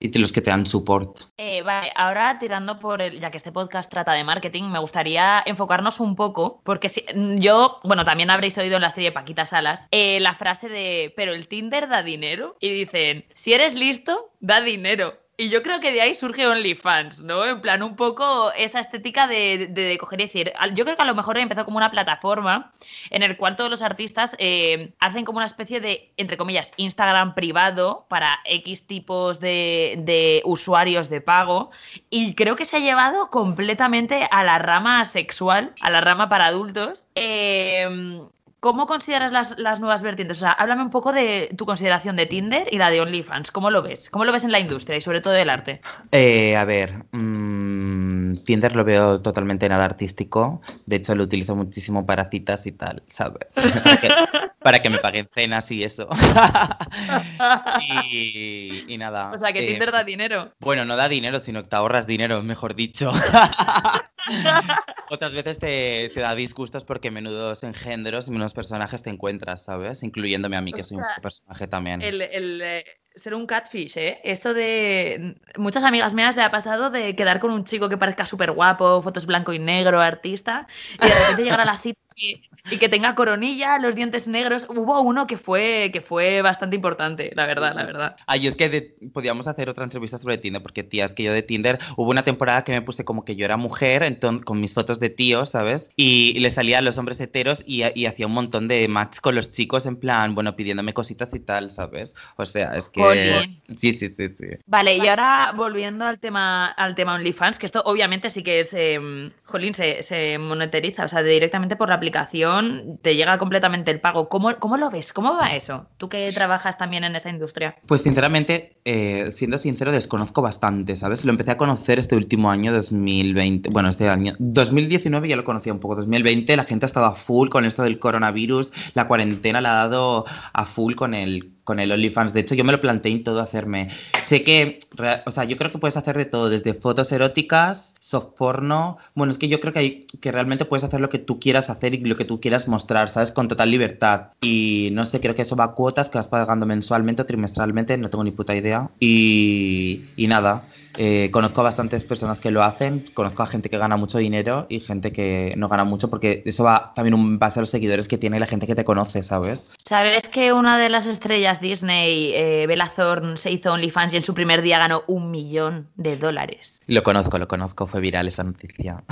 Y 0.00 0.16
los 0.16 0.32
que 0.32 0.40
te 0.40 0.50
dan 0.50 0.66
support. 0.66 1.20
Eh, 1.36 1.62
vale, 1.62 1.92
ahora 1.94 2.38
tirando 2.38 2.78
por 2.78 3.02
el, 3.02 3.20
ya 3.20 3.30
que 3.30 3.36
este 3.36 3.52
podcast 3.52 3.90
trata 3.90 4.12
de 4.12 4.24
marketing, 4.24 4.64
me 4.64 4.78
gustaría 4.78 5.42
enfocarnos 5.44 6.00
un 6.00 6.16
poco, 6.16 6.60
porque 6.64 6.88
si, 6.88 7.04
yo, 7.38 7.80
bueno, 7.84 8.04
también 8.04 8.30
habréis 8.30 8.56
oído 8.56 8.76
en 8.76 8.82
la 8.82 8.90
serie 8.90 9.12
Paquita 9.12 9.44
Salas, 9.44 9.88
eh, 9.90 10.20
la 10.20 10.34
frase 10.34 10.68
de, 10.68 11.12
pero 11.16 11.32
el 11.32 11.48
Tinder 11.48 11.88
da 11.88 12.02
dinero, 12.02 12.56
y 12.60 12.70
dicen, 12.70 13.26
si 13.34 13.52
eres 13.52 13.74
listo, 13.74 14.30
da 14.40 14.60
dinero. 14.60 15.25
Y 15.38 15.50
yo 15.50 15.62
creo 15.62 15.80
que 15.80 15.92
de 15.92 16.00
ahí 16.00 16.14
surge 16.14 16.46
OnlyFans, 16.46 17.20
¿no? 17.20 17.44
En 17.44 17.60
plan, 17.60 17.82
un 17.82 17.94
poco 17.94 18.52
esa 18.52 18.80
estética 18.80 19.26
de, 19.26 19.68
de, 19.70 19.98
coger 19.98 20.20
y 20.22 20.24
decir. 20.24 20.52
Yo 20.72 20.84
creo 20.84 20.96
que 20.96 21.02
a 21.02 21.06
lo 21.06 21.14
mejor 21.14 21.36
empezó 21.36 21.66
como 21.66 21.76
una 21.76 21.90
plataforma 21.90 22.72
en 23.10 23.22
el 23.22 23.36
cual 23.36 23.54
todos 23.54 23.68
los 23.68 23.82
artistas 23.82 24.34
eh, 24.38 24.94
hacen 24.98 25.26
como 25.26 25.36
una 25.36 25.46
especie 25.46 25.78
de, 25.80 26.10
entre 26.16 26.38
comillas, 26.38 26.72
Instagram 26.78 27.34
privado 27.34 28.06
para 28.08 28.38
X 28.46 28.86
tipos 28.86 29.38
de, 29.38 29.96
de, 29.98 30.40
usuarios 30.46 31.10
de 31.10 31.20
pago. 31.20 31.70
Y 32.08 32.34
creo 32.34 32.56
que 32.56 32.64
se 32.64 32.78
ha 32.78 32.80
llevado 32.80 33.28
completamente 33.28 34.26
a 34.30 34.42
la 34.42 34.58
rama 34.58 35.04
sexual, 35.04 35.74
a 35.82 35.90
la 35.90 36.00
rama 36.00 36.30
para 36.30 36.46
adultos. 36.46 37.04
Eh, 37.14 38.26
¿Cómo 38.66 38.88
consideras 38.88 39.30
las, 39.56 39.78
nuevas 39.78 40.02
vertientes? 40.02 40.38
O 40.38 40.40
sea, 40.40 40.50
háblame 40.50 40.82
un 40.82 40.90
poco 40.90 41.12
de 41.12 41.50
tu 41.56 41.66
consideración 41.66 42.16
de 42.16 42.26
Tinder 42.26 42.66
y 42.68 42.78
la 42.78 42.90
de 42.90 43.00
OnlyFans. 43.00 43.52
¿Cómo 43.52 43.70
lo 43.70 43.80
ves? 43.80 44.10
¿Cómo 44.10 44.24
lo 44.24 44.32
ves 44.32 44.42
en 44.42 44.50
la 44.50 44.58
industria 44.58 44.96
y 44.96 45.00
sobre 45.00 45.20
todo 45.20 45.34
del 45.34 45.50
arte? 45.50 45.80
Eh, 46.10 46.56
a 46.56 46.64
ver, 46.64 47.04
mm, 47.12 48.38
Tinder 48.38 48.74
lo 48.74 48.82
veo 48.82 49.22
totalmente 49.22 49.68
nada 49.68 49.84
artístico. 49.84 50.62
De 50.84 50.96
hecho, 50.96 51.14
lo 51.14 51.22
utilizo 51.22 51.54
muchísimo 51.54 52.04
para 52.04 52.28
citas 52.28 52.66
y 52.66 52.72
tal, 52.72 53.04
¿sabes? 53.08 53.46
para, 54.58 54.82
que, 54.82 54.90
me 54.90 54.98
paguen 54.98 55.28
cenas 55.32 55.70
y 55.70 55.84
eso. 55.84 56.08
y, 57.80 58.96
nada. 58.98 59.30
O 59.30 59.38
sea, 59.38 59.52
que 59.52 59.62
Tinder 59.62 59.90
eh, 59.90 59.92
da 59.92 60.02
dinero. 60.02 60.50
Bueno, 60.58 60.84
no 60.84 60.96
da 60.96 61.08
dinero, 61.08 61.38
sino 61.38 61.62
que 61.62 61.68
te 61.68 61.76
ahorras 61.76 62.08
dinero, 62.08 62.42
mejor 62.42 62.74
dicho. 62.74 63.12
Otras 65.10 65.34
veces 65.34 65.58
te, 65.58 66.10
da 66.14 66.34
disgustos 66.34 66.84
porque 66.84 67.10
menudos 67.10 67.62
engendros 67.62 68.28
y 68.28 68.30
menos 68.32 68.54
personajes 68.54 69.02
te 69.02 69.10
encuentras, 69.10 69.64
¿sabes? 69.64 70.02
Incluyéndome 70.02 70.56
a 70.56 70.60
mí, 70.60 70.72
que 70.72 70.82
soy 70.82 70.98
un 70.98 71.04
personaje 71.22 71.68
también. 71.68 72.02
El, 72.02 72.20
eh, 72.22 72.84
ser 73.14 73.34
un 73.34 73.46
catfish, 73.46 73.96
¿eh? 73.96 74.20
Eso 74.24 74.52
de... 74.52 75.36
Muchas 75.56 75.84
amigas 75.84 76.14
mías 76.14 76.36
le 76.36 76.42
ha 76.42 76.50
pasado 76.50 76.90
de 76.90 77.14
quedar 77.16 77.40
con 77.40 77.50
un 77.50 77.64
chico 77.64 77.88
que 77.88 77.96
parezca 77.96 78.26
súper 78.26 78.52
guapo, 78.52 79.00
fotos 79.00 79.26
blanco 79.26 79.52
y 79.52 79.58
negro, 79.58 80.00
artista, 80.00 80.66
y 81.02 81.06
de 81.06 81.14
repente 81.14 81.44
llegar 81.44 81.60
a 81.60 81.64
la 81.64 81.78
cita 81.78 82.05
y, 82.16 82.40
que 82.78 82.88
tenga 82.88 83.14
coronilla, 83.14 83.78
los 83.78 83.94
dientes 83.94 84.26
negros. 84.26 84.66
Hubo 84.68 85.02
uno 85.02 85.26
que 85.26 85.36
fue, 85.36 85.90
que 85.92 86.00
fue 86.00 86.40
bastante 86.40 86.74
importante, 86.74 87.30
la 87.34 87.46
verdad, 87.46 87.74
la 87.74 87.84
verdad. 87.84 88.16
Ay, 88.26 88.46
es 88.46 88.56
que 88.56 88.96
podíamos 89.12 89.46
hacer 89.46 89.68
otra 89.68 89.84
entrevista 89.84 90.16
sobre 90.16 90.38
Tinder, 90.38 90.62
porque 90.62 90.82
tía, 90.82 91.04
es 91.04 91.14
que 91.14 91.24
yo 91.24 91.32
de 91.32 91.42
Tinder 91.42 91.78
hubo 91.96 92.10
una 92.10 92.24
temporada 92.24 92.64
que 92.64 92.72
me 92.72 92.82
puse 92.82 93.04
como 93.04 93.24
que 93.24 93.36
yo 93.36 93.44
era 93.44 93.56
mujer, 93.56 94.02
entonces, 94.02 94.44
con 94.44 94.60
mis 94.60 94.72
fotos 94.72 94.98
de 94.98 95.10
tío, 95.10 95.44
¿sabes? 95.46 95.90
Y, 95.96 96.40
le 96.40 96.50
salía 96.50 96.78
a 96.78 96.82
los 96.82 96.96
hombres 96.98 97.20
heteros 97.20 97.62
y, 97.66 97.82
hacía 97.82 98.26
un 98.26 98.32
montón 98.32 98.68
de 98.68 98.88
match 98.88 99.18
con 99.20 99.34
los 99.34 99.52
chicos, 99.52 99.84
en 99.84 99.96
plan, 99.96 100.34
bueno, 100.34 100.56
pidiéndome 100.56 100.94
cositas 100.94 101.34
y 101.34 101.40
tal, 101.40 101.70
¿sabes? 101.70 102.14
O 102.36 102.46
sea, 102.46 102.76
es 102.76 102.88
que. 102.88 103.50
Sí, 103.78 103.92
sí, 103.94 104.14
sí, 104.16 104.28
sí. 104.28 104.46
Vale, 104.66 104.96
y 104.96 105.06
ahora 105.06 105.52
volviendo 105.54 106.06
al 106.06 106.18
tema, 106.18 106.66
al 106.66 106.94
tema 106.94 107.14
OnlyFans, 107.14 107.58
que 107.58 107.66
esto 107.66 107.82
obviamente 107.84 108.30
sí 108.30 108.42
que 108.42 108.60
es. 108.60 108.72
Eh, 108.72 109.30
jolín, 109.44 109.74
se, 109.74 110.02
se 110.02 110.38
monetiza, 110.38 111.04
o 111.04 111.08
sea, 111.08 111.22
directamente 111.22 111.76
por 111.76 111.88
la 111.88 111.96
aplicación 111.96 112.05
aplicación 112.06 113.00
te 113.02 113.16
llega 113.16 113.36
completamente 113.36 113.90
el 113.90 114.00
pago. 114.00 114.28
¿Cómo, 114.28 114.54
cómo 114.58 114.76
lo 114.76 114.90
ves? 114.90 115.12
¿Cómo 115.12 115.36
va 115.36 115.56
eso? 115.56 115.88
Tú 115.96 116.08
que 116.08 116.30
trabajas 116.32 116.78
también 116.78 117.02
en 117.02 117.16
esa 117.16 117.30
industria. 117.30 117.76
Pues 117.86 118.02
sinceramente, 118.02 118.78
eh, 118.84 119.30
siendo 119.32 119.58
sincero, 119.58 119.90
desconozco 119.90 120.40
bastante, 120.40 120.94
¿sabes? 120.94 121.24
Lo 121.24 121.32
empecé 121.32 121.50
a 121.50 121.56
conocer 121.56 121.98
este 121.98 122.14
último 122.14 122.48
año, 122.48 122.72
2020. 122.72 123.70
Bueno, 123.70 123.88
este 123.88 124.08
año. 124.08 124.34
2019 124.38 125.28
ya 125.28 125.36
lo 125.36 125.44
conocía 125.44 125.72
un 125.72 125.80
poco. 125.80 125.96
2020 125.96 126.56
la 126.56 126.64
gente 126.64 126.86
ha 126.86 126.88
estado 126.88 127.06
a 127.06 127.14
full 127.14 127.48
con 127.48 127.64
esto 127.64 127.82
del 127.82 127.98
coronavirus. 127.98 128.72
La 128.94 129.08
cuarentena 129.08 129.60
la 129.60 129.72
ha 129.72 129.88
dado 129.88 130.24
a 130.52 130.64
full 130.64 130.94
con 130.94 131.12
el 131.12 131.55
con 131.66 131.80
el 131.80 131.90
OnlyFans. 131.90 132.32
De 132.32 132.40
hecho, 132.40 132.54
yo 132.54 132.62
me 132.62 132.72
lo 132.72 132.80
planteé 132.80 133.10
en 133.10 133.24
todo 133.24 133.40
hacerme. 133.40 133.88
Sé 134.22 134.44
que, 134.44 134.78
o 135.26 135.30
sea, 135.32 135.44
yo 135.44 135.56
creo 135.56 135.72
que 135.72 135.78
puedes 135.78 135.96
hacer 135.96 136.16
de 136.16 136.24
todo, 136.24 136.48
desde 136.48 136.74
fotos 136.74 137.10
eróticas, 137.10 137.94
soft 137.98 138.36
porno. 138.38 138.98
Bueno, 139.16 139.32
es 139.32 139.38
que 139.38 139.48
yo 139.48 139.58
creo 139.58 139.72
que, 139.72 139.78
hay, 139.80 140.06
que 140.20 140.30
realmente 140.30 140.64
puedes 140.64 140.84
hacer 140.84 141.00
lo 141.00 141.08
que 141.08 141.18
tú 141.18 141.40
quieras 141.40 141.68
hacer 141.68 141.92
y 141.92 141.98
lo 141.98 142.14
que 142.14 142.24
tú 142.24 142.40
quieras 142.40 142.68
mostrar, 142.68 143.08
¿sabes? 143.08 143.32
Con 143.32 143.48
total 143.48 143.72
libertad. 143.72 144.28
Y 144.40 144.90
no 144.92 145.04
sé, 145.04 145.20
creo 145.20 145.34
que 145.34 145.42
eso 145.42 145.56
va 145.56 145.64
a 145.64 145.72
cuotas 145.72 146.08
que 146.08 146.18
vas 146.18 146.28
pagando 146.28 146.66
mensualmente 146.66 147.22
o 147.22 147.26
trimestralmente, 147.26 147.98
no 147.98 148.10
tengo 148.10 148.22
ni 148.22 148.30
puta 148.30 148.54
idea. 148.54 148.88
Y, 149.00 150.04
y 150.16 150.28
nada, 150.28 150.62
eh, 150.98 151.30
conozco 151.30 151.60
a 151.60 151.64
bastantes 151.64 152.04
personas 152.04 152.40
que 152.40 152.50
lo 152.50 152.62
hacen, 152.62 153.04
conozco 153.12 153.42
a 153.42 153.46
gente 153.46 153.68
que 153.68 153.76
gana 153.76 153.96
mucho 153.96 154.18
dinero 154.18 154.66
y 154.68 154.80
gente 154.80 155.12
que 155.12 155.52
no 155.56 155.68
gana 155.68 155.84
mucho 155.84 156.08
porque 156.08 156.42
eso 156.46 156.64
va 156.64 156.92
también 156.94 157.14
un 157.14 157.38
base 157.38 157.58
a 157.58 157.62
los 157.62 157.70
seguidores 157.70 158.08
que 158.08 158.16
tiene 158.16 158.40
la 158.40 158.46
gente 158.46 158.66
que 158.66 158.74
te 158.74 158.84
conoce, 158.84 159.22
¿sabes? 159.22 159.70
¿Sabes 159.84 160.28
que 160.28 160.52
una 160.52 160.78
de 160.78 160.88
las 160.88 161.06
estrellas 161.06 161.55
Disney, 161.60 162.32
eh, 162.34 162.66
Bella 162.66 162.90
Thorne, 162.94 163.36
se 163.36 163.50
hizo 163.50 163.72
OnlyFans 163.72 164.12
y 164.12 164.16
en 164.16 164.22
su 164.22 164.34
primer 164.34 164.62
día 164.62 164.78
ganó 164.78 165.04
un 165.06 165.30
millón 165.30 165.88
de 165.96 166.16
dólares? 166.16 166.80
Lo 166.86 167.02
conozco, 167.02 167.38
lo 167.38 167.48
conozco, 167.48 167.86
fue 167.86 168.00
viral 168.00 168.28
esa 168.28 168.44
noticia. 168.44 169.02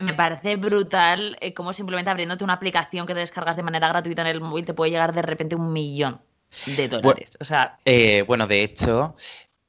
me, 0.00 0.12
parece 0.16 0.56
brutal 0.56 1.36
eh, 1.40 1.54
cómo 1.54 1.72
simplemente 1.72 2.10
abriéndote 2.10 2.44
una 2.44 2.54
aplicación 2.54 3.06
que 3.06 3.14
te 3.14 3.20
descargas 3.20 3.56
de 3.56 3.62
manera 3.62 3.88
gratuita 3.88 4.22
en 4.22 4.28
el 4.28 4.40
móvil 4.40 4.64
te 4.64 4.74
puede 4.74 4.90
llegar 4.90 5.14
de 5.14 5.22
repente 5.22 5.56
un 5.56 5.72
millón 5.72 6.20
de 6.66 6.88
dólares. 6.88 7.36
o 7.40 7.44
sea, 7.44 7.78
eh, 7.84 8.24
bueno, 8.26 8.46
de 8.46 8.62
hecho, 8.62 9.16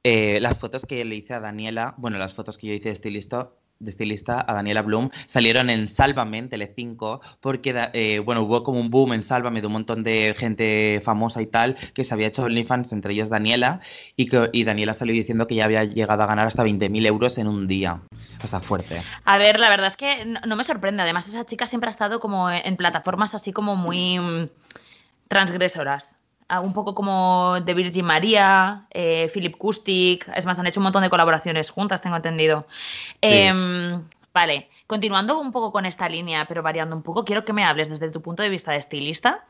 eh, 0.02 0.38
las 0.40 0.58
fotos 0.58 0.84
que 0.84 1.04
le 1.04 1.14
hice 1.14 1.34
a 1.34 1.40
Daniela, 1.40 1.94
bueno, 1.96 2.18
las 2.18 2.34
fotos 2.34 2.58
que 2.58 2.66
yo 2.66 2.74
hice 2.74 2.90
de 2.90 2.92
estilista, 2.92 3.50
de 3.84 3.90
estilista 3.90 4.44
a 4.46 4.54
Daniela 4.54 4.82
Bloom 4.82 5.10
salieron 5.26 5.70
en 5.70 5.88
Sálvame, 5.88 6.38
en 6.38 6.50
Tele5, 6.50 7.20
porque, 7.40 7.90
eh, 7.92 8.18
bueno, 8.20 8.42
hubo 8.42 8.62
como 8.62 8.80
un 8.80 8.90
boom 8.90 9.12
en 9.12 9.22
Sálvame 9.22 9.60
de 9.60 9.66
un 9.66 9.72
montón 9.74 10.02
de 10.02 10.34
gente 10.36 11.00
famosa 11.04 11.42
y 11.42 11.46
tal 11.46 11.76
que 11.94 12.04
se 12.04 12.14
había 12.14 12.28
hecho 12.28 12.42
OnlyFans, 12.42 12.92
entre 12.92 13.12
ellos 13.12 13.28
Daniela, 13.28 13.80
y, 14.16 14.26
que, 14.26 14.50
y 14.52 14.64
Daniela 14.64 14.94
salió 14.94 15.14
diciendo 15.14 15.46
que 15.46 15.54
ya 15.54 15.64
había 15.64 15.84
llegado 15.84 16.22
a 16.22 16.26
ganar 16.26 16.46
hasta 16.46 16.64
20.000 16.64 17.06
euros 17.06 17.38
en 17.38 17.46
un 17.46 17.66
día. 17.66 18.00
O 18.42 18.46
sea, 18.46 18.60
fuerte. 18.60 19.02
A 19.24 19.38
ver, 19.38 19.60
la 19.60 19.68
verdad 19.68 19.86
es 19.86 19.96
que 19.96 20.24
no, 20.24 20.56
me 20.56 20.64
sorprende. 20.64 21.02
Además, 21.02 21.28
esa 21.28 21.46
chica 21.46 21.66
siempre 21.66 21.88
ha 21.88 21.90
estado 21.90 22.20
como 22.20 22.50
en 22.50 22.76
plataformas 22.76 23.34
así 23.34 23.52
como 23.52 23.76
muy 23.76 24.18
mm, 24.18 24.48
transgresoras 25.28 26.16
un 26.62 26.72
poco 26.72 26.94
como 26.94 27.60
de 27.60 27.74
Virgin 27.74 28.04
María, 28.04 28.86
eh, 28.90 29.28
Philip 29.32 29.56
Kustik, 29.56 30.28
es 30.34 30.46
más, 30.46 30.58
han 30.58 30.66
hecho 30.66 30.80
un 30.80 30.84
montón 30.84 31.02
de 31.02 31.10
colaboraciones 31.10 31.70
juntas, 31.70 32.02
tengo 32.02 32.16
entendido. 32.16 32.66
Em, 33.20 34.02
vale, 34.32 34.68
continuando 34.86 35.38
un 35.40 35.52
poco 35.52 35.72
con 35.72 35.86
esta 35.86 36.08
línea, 36.08 36.44
pero 36.46 36.62
variando 36.62 36.94
un 36.94 37.02
poco, 37.02 37.24
quiero 37.24 37.44
que 37.44 37.52
me 37.52 37.64
hables 37.64 37.88
desde 37.88 38.10
tu 38.10 38.20
punto 38.20 38.42
de 38.42 38.50
vista 38.50 38.72
de 38.72 38.78
estilista, 38.78 39.44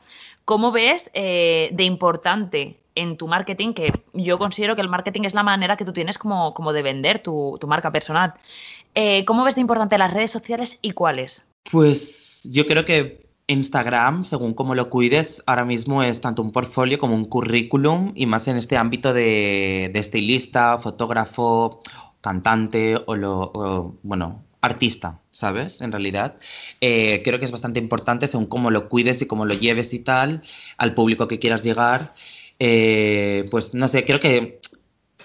¿cómo 0.45 0.71
ves 0.71 1.11
eh, 1.13 1.69
de 1.73 1.83
importante 1.83 2.79
en 2.95 3.17
tu 3.17 3.27
marketing, 3.27 3.73
que 3.73 4.05
yo 4.13 4.37
considero 4.37 4.75
que 4.75 4.81
el 4.81 4.89
marketing 4.89 5.23
es 5.25 5.33
la 5.33 5.43
manera 5.43 5.75
que 5.75 5.83
tú 5.83 5.91
tienes 5.91 6.17
como, 6.17 6.53
como 6.53 6.71
de 6.71 6.81
vender 6.81 7.19
tu, 7.19 7.59
marca 7.67 7.91
personal? 7.91 8.33
Eh, 8.93 9.25
¿Cómo 9.25 9.43
ves 9.43 9.55
de 9.55 9.61
importante 9.61 9.97
las 9.97 10.13
redes 10.13 10.31
sociales 10.31 10.79
y 10.81 10.91
cuáles? 10.91 11.45
Pues 11.69 12.41
yo 12.43 12.65
creo 12.65 12.85
que 12.85 13.24
Instagram, 13.47 14.25
según 14.25 14.53
cómo 14.53 14.73
lo 14.73 14.89
cuides, 14.89 15.43
ahora 15.45 15.65
mismo 15.65 16.01
es 16.01 16.19
tanto 16.19 16.41
un 16.41 16.51
portfolio 16.51 16.97
como 16.97 17.15
un 17.15 17.25
currículum 17.25 18.11
y 18.15 18.25
más 18.25 18.47
en 18.47 18.57
este 18.57 18.77
ámbito 18.77 19.13
de, 19.13 19.91
estilista, 19.93 20.79
fotógrafo, 20.79 21.81
cantante 22.21 22.97
o, 23.05 23.15
lo, 23.15 23.97
bueno, 24.01 24.43
artista, 24.61 25.19
¿sabes? 25.29 25.81
En 25.81 25.91
realidad, 25.91 26.37
eh, 26.81 27.21
creo 27.23 27.37
que 27.37 27.45
es 27.45 27.51
bastante 27.51 27.79
importante 27.79 28.25
según 28.27 28.47
cómo 28.47 28.71
lo 28.71 28.89
cuides 28.89 29.21
y 29.21 29.27
cómo 29.27 29.45
lo 29.45 29.53
lleves 29.53 29.93
y 29.93 29.99
tal, 29.99 30.41
al 30.77 30.95
público 30.95 31.27
que 31.27 31.39
quieras 31.39 31.63
llegar. 31.63 32.13
Eh, 32.57 33.45
pues 33.51 33.73
no 33.73 33.87
sé, 33.87 34.05
creo 34.05 34.19
que 34.19 34.59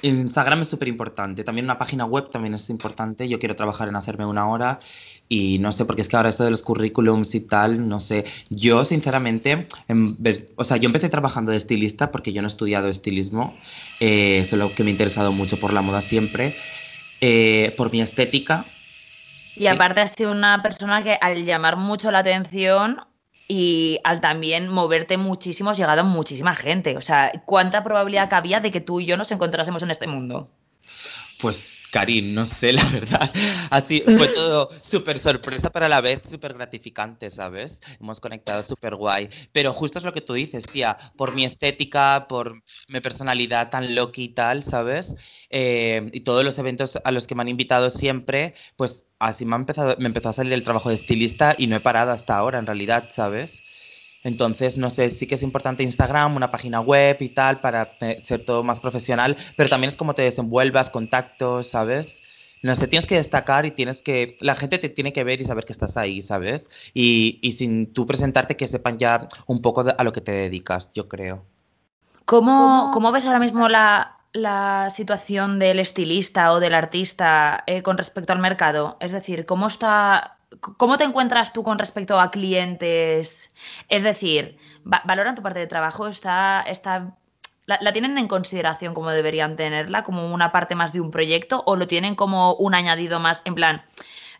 Instagram 0.02 0.62
es 0.62 0.69
súper 0.69 0.88
importante. 0.88 1.45
También 1.45 1.66
una 1.66 1.78
página 1.78 2.04
web 2.04 2.30
también 2.30 2.54
es 2.54 2.71
importante. 2.71 3.28
Yo 3.28 3.38
quiero 3.38 3.57
trabajar 3.57 3.88
en 3.88 3.97
hacerme 3.97 4.26
una 4.26 4.49
hora 4.49 4.80
y 5.28 5.59
no 5.59 5.73
sé, 5.73 5.85
porque 5.85 6.02
es 6.02 6.09
que 6.09 6.16
ahora 6.16 6.28
esto 6.28 6.45
de 6.45 6.50
los 6.50 6.62
currículums 6.62 7.35
y 7.35 7.40
tal, 7.40 7.88
no 7.88 8.00
sé. 8.00 8.25
Yo, 8.49 8.85
sinceramente, 8.85 9.69
o 10.57 10.64
sea, 10.64 10.76
yo 10.76 10.87
empecé 10.87 11.09
trabajando 11.09 11.52
de 11.52 11.59
estilista 11.59 12.11
porque 12.11 12.33
yo 12.33 12.42
no 12.42 12.49
he 12.49 12.50
estudiado 12.50 12.88
estilismo, 12.88 13.57
eh, 14.00 14.45
solo 14.45 14.75
que 14.75 14.83
me 14.83 14.90
he 14.90 14.92
interesado 14.92 15.33
mucho 15.33 15.61
por 15.61 15.73
la 15.73 15.83
moda 15.83 16.00
siempre, 16.00 16.57
eh, 17.21 17.75
por 17.76 17.92
mi 17.92 18.00
estética. 18.00 18.66
Y 19.57 19.66
aparte 19.66 20.00
has 20.00 20.14
sido 20.14 20.33
una 20.33 20.62
persona 20.62 21.02
que 21.02 21.19
al 21.21 21.45
llamar 21.45 21.76
mucho 21.76 22.11
la 22.11 22.21
atención 22.21 23.00
y 23.50 23.99
al 24.04 24.21
también 24.21 24.69
moverte 24.69 25.16
muchísimo 25.16 25.71
has 25.71 25.76
llegado 25.76 26.02
a 26.02 26.04
muchísima 26.04 26.54
gente. 26.54 26.97
O 26.97 27.00
sea, 27.00 27.33
¿cuánta 27.47 27.83
probabilidad 27.83 28.30
cabía 28.30 28.61
de 28.61 28.71
que 28.71 28.80
tú 28.80 29.00
y 29.00 29.07
yo 29.07 29.16
nos 29.16 29.33
encontrásemos 29.33 29.83
en 29.83 29.90
este 29.90 30.07
mundo? 30.07 30.49
Pues 31.40 31.80
Karim, 31.90 32.35
no 32.35 32.47
sé, 32.47 32.73
la 32.73 32.85
verdad. 32.85 33.30
Así 33.70 34.02
fue 34.02 34.28
todo 34.35 34.70
súper 34.82 35.18
sorpresa, 35.18 35.70
pero 35.70 35.87
a 35.87 35.88
la 35.88 36.00
vez 36.00 36.23
súper 36.28 36.54
gratificante, 36.54 37.30
¿sabes? 37.30 37.80
Hemos 38.00 38.20
conectado 38.20 38.62
súper 38.62 38.94
guay. 38.94 39.28
Pero 39.52 39.73
justo 39.73 39.99
es 39.99 40.04
lo 40.04 40.12
que 40.12 40.20
tú 40.20 40.35
dices, 40.35 40.64
tía, 40.64 40.97
por 41.16 41.35
mi 41.35 41.44
estética, 41.44 42.26
por 42.28 42.62
mi 42.88 43.00
personalidad 43.00 43.70
tan 43.70 43.94
loca 43.94 44.20
y 44.20 44.28
tal, 44.30 44.62
¿sabes? 44.62 45.14
Eh, 45.50 46.09
y 46.12 46.20
todos 46.20 46.44
los 46.44 46.59
eventos 46.59 46.99
a 47.02 47.11
los 47.11 47.26
que 47.26 47.35
me 47.35 47.42
han 47.42 47.49
invitado 47.49 47.90
siempre, 47.90 48.54
pues 48.76 49.06
así 49.18 49.44
me, 49.44 49.54
ha 49.54 49.59
empezado, 49.59 49.97
me 49.99 50.06
empezó 50.06 50.30
a 50.30 50.32
salir 50.32 50.52
el 50.52 50.62
trabajo 50.62 50.88
de 50.88 50.94
estilista 50.94 51.54
y 51.59 51.66
no 51.66 51.76
he 51.76 51.80
parado 51.80 52.12
hasta 52.12 52.37
ahora, 52.37 52.59
en 52.59 52.66
realidad, 52.66 53.09
¿sabes? 53.11 53.62
Entonces, 54.23 54.77
no 54.77 54.91
sé, 54.91 55.11
sí 55.11 55.27
que 55.27 55.37
es 55.37 55.43
importante 55.43 55.83
Instagram, 55.83 56.37
una 56.37 56.50
página 56.50 56.81
web 56.81 57.17
y 57.21 57.31
tal, 57.31 57.61
para 57.61 57.97
ser 58.23 58.45
todo 58.45 58.62
más 58.62 58.81
profesional, 58.81 59.37
pero 59.57 59.71
también 59.71 59.89
es 59.89 59.97
como 59.97 60.15
te 60.15 60.23
desenvuelvas, 60.23 60.91
contactos, 60.91 61.69
¿sabes? 61.69 62.23
No 62.62 62.75
sé, 62.75 62.87
tienes 62.89 63.07
que 63.07 63.17
destacar 63.17 63.65
y 63.65 63.71
tienes 63.71 64.03
que. 64.03 64.37
La 64.41 64.55
gente 64.55 64.77
te 64.79 64.91
tiene 64.91 65.15
que 65.15 65.25
ver 65.25 65.41
y 65.41 65.45
saber 65.45 65.65
que 65.65 65.73
estás 65.73 65.97
ahí, 65.97 66.21
¿sabes? 66.21 66.69
Y, 66.93 67.39
y 67.43 67.53
sin 67.53 67.93
tú 67.95 68.07
presentarte, 68.07 68.57
que 68.57 68.67
sepan 68.67 68.99
ya 68.99 69.29
un 69.47 69.62
poco 69.62 69.85
a 69.97 70.05
lo 70.05 70.12
que 70.12 70.21
te 70.21 70.33
dedicas, 70.33 70.91
yo 70.93 71.09
creo. 71.09 71.43
¿Cómo, 72.27 72.91
cómo 72.93 73.12
ves 73.12 73.25
ahora 73.27 73.39
mismo 73.39 73.69
la, 73.69 74.19
la, 74.33 74.91
situación 74.91 75.59
del 75.59 75.81
estilista 75.81 76.53
o 76.53 76.61
del 76.61 76.75
artista 76.75 77.65
eh, 77.67 77.83
con 77.83 77.97
respecto 77.97 78.33
al 78.35 78.39
mercado? 78.39 78.99
Es 79.00 79.12
decir, 79.12 79.47
¿cómo 79.47 79.67
está 79.67 80.37
¿Cómo 80.59 80.99
te 80.99 81.04
encuentras 81.04 81.52
tú 81.52 81.62
con 81.62 81.78
respecto 81.78 82.19
a 82.19 82.30
clientes? 82.30 83.52
Es 83.88 84.02
decir, 84.02 84.59
¿valoran 84.85 85.37
tu 85.37 85.42
parte 85.42 85.61
de 85.61 85.66
trabajo? 85.69 86.09
¿Está, 86.09 86.62
está, 86.62 87.16
la, 87.66 87.92
tienen 87.92 88.19
en 88.19 88.26
consideración 88.26 88.95
como 88.95 89.11
deberían 89.11 89.57
tenerla, 89.57 90.02
como 90.02 90.33
una 90.33 90.50
parte 90.50 90.75
más 90.75 90.92
de 90.92 91.00
un 91.00 91.11
proyecto, 91.11 91.62
o 91.66 91.76
lo 91.76 91.87
tienen 91.87 92.14
como 92.16 92.54
un 92.54 92.75
añadido 92.75 93.21
más 93.21 93.42
en 93.45 93.54
plan, 93.54 93.83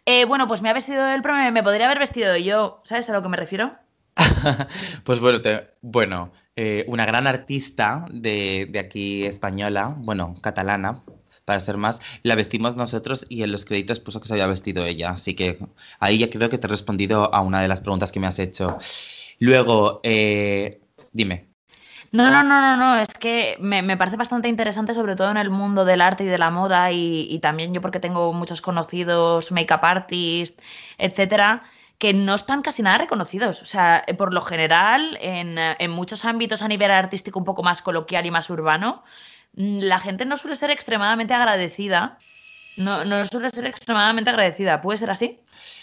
eh, 0.07 0.25
bueno, 0.25 0.49
pues 0.49 0.63
me 0.63 0.71
ha 0.71 0.73
vestido 0.73 1.07
el 1.09 1.23
pro, 1.23 1.35
me, 1.35 1.63
podría 1.63 1.87
haber 1.87 1.99
vestido 1.99 2.37
yo, 2.37 2.81
¿sabes 2.85 3.09
a 3.11 3.13
lo 3.13 3.23
que 3.23 3.29
me 3.29 3.37
refiero? 3.37 3.75
pues 5.05 5.21
bueno, 5.21 5.39
bueno 5.83 6.33
eh, 6.57 6.85
una 6.89 7.07
gran 7.07 7.27
artista 7.27 8.07
de, 8.11 8.67
de 8.71 8.79
aquí 8.79 9.25
española, 9.25 9.95
bueno, 9.97 10.35
catalana, 10.43 11.03
para 11.51 11.59
ser 11.59 11.79
más, 11.79 12.01
la 12.23 12.37
vestimos 12.37 12.77
nosotros 12.77 13.27
y 13.29 13.43
en 13.43 13.51
los 13.51 13.65
créditos 13.65 13.99
puso 13.99 14.21
que 14.21 14.29
se 14.29 14.35
había 14.35 14.47
vestido 14.47 14.85
ella. 14.85 15.11
Así 15.11 15.35
que 15.35 15.59
ahí 15.99 16.17
ya 16.17 16.31
creo 16.31 16.49
que 16.49 16.59
te 16.59 16.69
he 16.69 16.71
respondido 16.71 17.35
a 17.35 17.41
una 17.41 17.61
de 17.61 17.67
las 17.67 17.81
preguntas 17.81 18.13
que 18.13 18.21
me 18.21 18.29
has 18.29 18.39
hecho. 18.39 18.79
Luego, 19.41 20.01
eh, 20.05 20.81
dime. 21.11 21.49
No, 22.13 22.31
no, 22.31 22.45
no, 22.45 22.61
no, 22.61 22.77
no, 22.77 22.97
es 23.01 23.15
que 23.15 23.57
me, 23.59 23.97
parece 23.97 24.17
bastante 24.17 24.49
interesante, 24.49 24.95
sobre 24.95 25.17
todo 25.17 25.33
en 25.33 25.39
el 25.39 25.51
mundo 25.51 25.85
del 25.85 26.01
arte 26.01 26.23
y 26.23 26.29
de 26.29 26.39
la 26.39 26.51
moda, 26.51 26.93
y, 26.93 27.37
también 27.41 27.75
yo 27.75 27.81
porque 27.81 27.99
tengo 27.99 28.33
muchos 28.33 28.63
conocidos, 28.63 29.51
make-up 29.51 29.81
artists, 29.83 30.63
etcétera, 30.99 31.65
que 31.99 32.15
no 32.15 32.37
están 32.37 32.63
casi 32.63 32.83
nada 32.83 32.99
reconocidos. 32.99 33.61
O 33.63 33.65
sea, 33.65 34.05
por 34.17 34.33
lo 34.33 34.41
general, 34.41 35.19
en, 35.21 35.57
en 35.59 35.91
muchos 35.91 36.25
ámbitos 36.25 36.63
a 36.63 36.69
nivel 36.69 36.93
artístico 36.93 37.41
un 37.41 37.45
poco 37.45 37.65
más 37.65 37.83
coloquial 37.83 38.25
y 38.27 38.31
más 38.31 38.51
urbano, 38.51 39.03
la 39.55 39.99
gente 40.01 40.25
no 40.25 40.37
suele 40.37 40.57
ser 40.57 40.71
extremadamente 40.71 41.35
agradecida 41.35 42.19
no, 42.81 43.05
no 43.05 43.25
suele 43.25 43.51
ser 43.51 43.67
extremadamente 43.67 44.31
agradecida. 44.31 44.81
¿Puede 44.81 44.99
ser 44.99 45.11
así? 45.11 45.39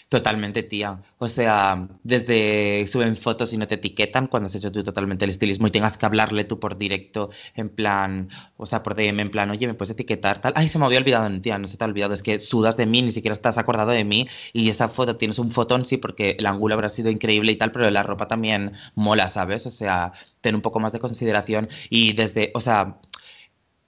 Totalmente, 0.09 0.63
tía. 0.63 0.99
O 1.19 1.27
sea, 1.27 1.87
desde 2.03 2.87
suben 2.87 3.17
fotos 3.17 3.53
y 3.53 3.57
no 3.57 3.67
te 3.67 3.75
etiquetan 3.75 4.27
cuando 4.27 4.47
has 4.47 4.55
hecho 4.55 4.71
tú 4.71 4.83
totalmente 4.83 5.25
el 5.25 5.31
estilismo 5.31 5.67
y 5.67 5.71
tengas 5.71 5.97
que 5.97 6.05
hablarle 6.05 6.45
tú 6.45 6.59
por 6.59 6.77
directo, 6.77 7.29
en 7.55 7.69
plan, 7.69 8.29
o 8.55 8.65
sea, 8.65 8.83
por 8.83 8.95
DM, 8.95 9.21
en 9.21 9.31
plan, 9.31 9.49
oye, 9.51 9.67
¿me 9.67 9.73
puedes 9.73 9.91
etiquetar? 9.91 10.41
Tal. 10.41 10.53
Ay, 10.55 10.67
se 10.69 10.79
me 10.79 10.85
había 10.85 10.99
olvidado, 10.99 11.29
tía, 11.41 11.57
no 11.57 11.67
se 11.67 11.77
te 11.77 11.83
ha 11.83 11.87
olvidado. 11.87 12.13
Es 12.13 12.23
que 12.23 12.39
sudas 12.39 12.77
de 12.77 12.85
mí, 12.85 13.01
ni 13.01 13.11
siquiera 13.11 13.33
estás 13.33 13.57
acordado 13.57 13.91
de 13.91 14.03
mí. 14.03 14.27
Y 14.53 14.69
esa 14.69 14.87
foto 14.87 15.17
tienes 15.17 15.39
un 15.39 15.51
fotón, 15.51 15.85
sí, 15.85 15.97
porque 15.97 16.37
el 16.39 16.45
ángulo 16.47 16.73
habrá 16.73 16.89
sido 16.89 17.11
increíble 17.11 17.51
y 17.51 17.57
tal, 17.57 17.71
pero 17.71 17.89
la 17.91 18.03
ropa 18.03 18.27
también 18.27 18.73
mola, 18.95 19.27
¿sabes? 19.27 19.65
O 19.67 19.69
sea, 19.69 20.13
ten 20.41 20.55
un 20.55 20.61
poco 20.61 20.79
más 20.79 20.93
de 20.93 20.99
consideración. 20.99 21.69
Y 21.89 22.13
desde, 22.13 22.51
o 22.55 22.61
sea, 22.61 22.97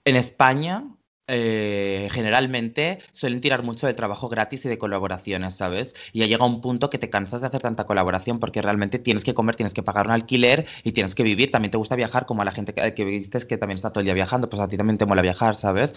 en 0.09 0.15
España 0.15 0.83
eh, 1.31 2.07
generalmente 2.11 2.97
suelen 3.11 3.39
tirar 3.39 3.61
mucho 3.61 3.85
de 3.85 3.93
trabajo 3.93 4.29
gratis 4.29 4.65
y 4.65 4.69
de 4.69 4.79
colaboraciones, 4.79 5.53
¿sabes? 5.55 5.93
Y 6.11 6.19
ya 6.19 6.25
llega 6.25 6.43
un 6.43 6.59
punto 6.59 6.89
que 6.89 6.97
te 6.97 7.11
cansas 7.11 7.41
de 7.41 7.47
hacer 7.47 7.61
tanta 7.61 7.85
colaboración 7.85 8.39
porque 8.39 8.63
realmente 8.63 8.97
tienes 8.97 9.23
que 9.23 9.35
comer, 9.35 9.55
tienes 9.55 9.75
que 9.75 9.83
pagar 9.83 10.07
un 10.07 10.13
alquiler 10.13 10.65
y 10.83 10.91
tienes 10.91 11.13
que 11.13 11.21
vivir. 11.21 11.51
También 11.51 11.69
te 11.69 11.77
gusta 11.77 11.95
viajar, 11.95 12.25
como 12.25 12.41
a 12.41 12.45
la 12.45 12.51
gente 12.51 12.73
que, 12.73 12.95
que 12.95 13.05
viste 13.05 13.37
que 13.47 13.57
también 13.59 13.75
está 13.75 13.91
todo 13.91 13.99
el 14.01 14.05
día 14.05 14.15
viajando, 14.15 14.49
pues 14.49 14.59
a 14.59 14.67
ti 14.67 14.75
también 14.75 14.97
te 14.97 15.05
mola 15.05 15.21
viajar, 15.21 15.55
¿sabes? 15.55 15.93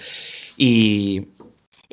Y 0.59 1.29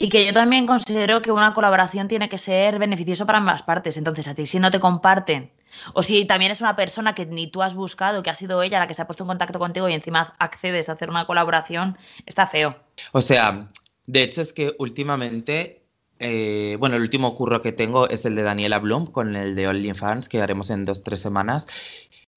y 0.02 0.08
que 0.08 0.26
yo 0.26 0.34
también 0.34 0.66
considero 0.66 1.22
que 1.22 1.32
una 1.32 1.54
colaboración 1.54 2.08
tiene 2.08 2.30
que 2.30 2.38
ser 2.38 2.80
beneficioso 2.80 3.26
para 3.26 3.40
ambas 3.40 3.64
partes. 3.64 3.98
Entonces, 3.98 4.30
a 4.30 4.34
ti 4.34 4.46
si 4.46 4.58
no 4.58 4.72
te 4.72 4.80
comparten, 4.80 5.52
o 5.94 6.04
si 6.04 6.24
también 6.24 6.52
es 6.52 6.62
una 6.62 6.78
persona 6.78 7.14
que 7.14 7.26
ni 7.26 7.48
tú 7.48 7.62
has 7.62 7.74
buscado, 7.74 8.24
que 8.24 8.30
ha 8.30 8.36
sido 8.36 8.64
ella 8.64 8.80
la 8.80 8.88
que 8.88 8.94
se 8.94 9.02
ha 9.02 9.08
puesto 9.08 9.26
en 9.26 9.28
contacto 9.28 9.60
contigo 9.60 9.90
y 9.90 9.94
encima 9.94 10.36
accedes 10.40 10.88
a 10.88 10.94
hacer 10.94 11.10
una 11.10 11.28
colaboración, 11.28 11.98
está 12.26 12.48
feo. 12.48 12.78
O 13.12 13.20
sea, 13.20 13.68
de 14.08 14.24
hecho 14.24 14.42
es 14.42 14.54
que 14.54 14.74
últimamente, 14.80 15.84
eh, 16.20 16.78
bueno, 16.80 16.96
el 16.96 17.02
último 17.02 17.36
curro 17.36 17.62
que 17.62 17.74
tengo 17.74 18.08
es 18.08 18.24
el 18.24 18.36
de 18.36 18.44
Daniela 18.44 18.80
Bloom 18.80 19.08
con 19.08 19.36
el 19.36 19.54
de 19.54 19.68
OnlyFans, 19.68 20.30
que 20.30 20.42
haremos 20.42 20.70
en 20.70 20.86
dos, 20.86 21.04
tres 21.04 21.20
semanas. 21.20 21.68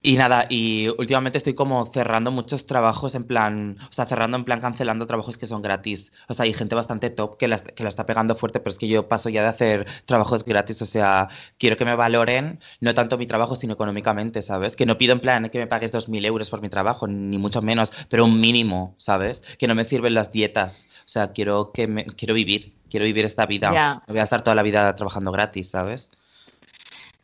Y 0.05 0.17
nada, 0.17 0.47
y 0.49 0.89
últimamente 0.97 1.37
estoy 1.37 1.53
como 1.53 1.85
cerrando 1.85 2.29
muchos 2.29 2.67
trabajos 2.67 3.15
en 3.15 3.23
plan, 3.23 3.77
o 3.89 3.93
sea, 3.93 4.05
cerrando 4.05 4.35
en 4.35 4.43
plan 4.43 4.59
cancelando 4.59 5.07
trabajos 5.07 5.37
que 5.37 5.47
son 5.47 5.61
gratis. 5.61 6.11
O 6.27 6.33
sea, 6.33 6.43
hay 6.43 6.53
gente 6.53 6.75
bastante 6.75 7.09
top 7.09 7.37
que 7.37 7.47
la, 7.47 7.57
que 7.57 7.83
la 7.83 7.89
está 7.89 8.05
pegando 8.05 8.35
fuerte, 8.35 8.59
pero 8.59 8.73
es 8.73 8.77
que 8.77 8.89
yo 8.89 9.07
paso 9.07 9.29
ya 9.29 9.43
de 9.43 9.47
hacer 9.47 9.87
trabajos 10.05 10.43
gratis, 10.43 10.81
o 10.81 10.85
sea, 10.85 11.29
quiero 11.57 11.77
que 11.77 11.85
me 11.85 11.95
valoren, 11.95 12.59
no 12.81 12.93
tanto 12.93 13.17
mi 13.17 13.27
trabajo, 13.27 13.55
sino 13.55 13.75
económicamente, 13.75 14.41
¿sabes? 14.41 14.75
Que 14.75 14.85
no 14.85 14.97
pido 14.97 15.13
en 15.13 15.21
plan 15.21 15.49
que 15.49 15.59
me 15.59 15.67
pagues 15.67 15.93
2.000 15.93 16.25
euros 16.25 16.49
por 16.49 16.61
mi 16.61 16.67
trabajo, 16.67 17.07
ni 17.07 17.37
mucho 17.37 17.61
menos, 17.61 17.93
pero 18.09 18.25
un 18.25 18.41
mínimo, 18.41 18.95
¿sabes? 18.97 19.41
Que 19.57 19.67
no 19.67 19.75
me 19.75 19.85
sirven 19.85 20.15
las 20.15 20.33
dietas. 20.33 20.83
O 21.05 21.07
sea, 21.07 21.31
quiero, 21.31 21.71
que 21.71 21.87
me, 21.87 22.05
quiero 22.07 22.33
vivir, 22.33 22.73
quiero 22.89 23.05
vivir 23.05 23.23
esta 23.23 23.45
vida. 23.45 23.69
No 24.05 24.13
voy 24.13 24.19
a 24.19 24.23
estar 24.23 24.43
toda 24.43 24.55
la 24.55 24.63
vida 24.63 24.93
trabajando 24.97 25.31
gratis, 25.31 25.69
¿sabes? 25.69 26.11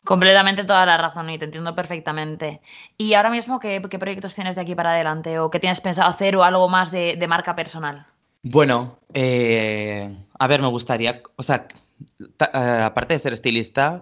Completamente 0.04 0.64
toda 0.64 0.86
la 0.86 0.96
razón 0.96 1.28
y 1.30 1.38
te 1.38 1.44
entiendo 1.44 1.74
perfectamente. 1.74 2.60
¿Y 2.96 3.14
ahora 3.14 3.30
mismo 3.30 3.60
qué, 3.60 3.80
proyectos 3.80 4.34
tienes 4.34 4.54
de 4.54 4.62
aquí 4.62 4.74
para 4.74 4.92
adelante 4.92 5.38
o 5.38 5.50
qué 5.50 5.60
tienes 5.60 5.80
pensado 5.80 6.08
hacer 6.08 6.36
o 6.36 6.42
algo 6.42 6.68
más 6.68 6.90
de, 6.90 7.24
marca 7.28 7.54
personal? 7.54 8.06
Bueno, 8.42 8.98
eh, 9.12 10.16
a 10.38 10.46
ver, 10.46 10.62
me 10.62 10.68
gustaría, 10.68 11.22
o 11.36 11.42
sea, 11.42 11.66
eh, 12.18 12.82
aparte 12.82 13.14
de 13.14 13.20
ser 13.20 13.34
estilista, 13.34 14.00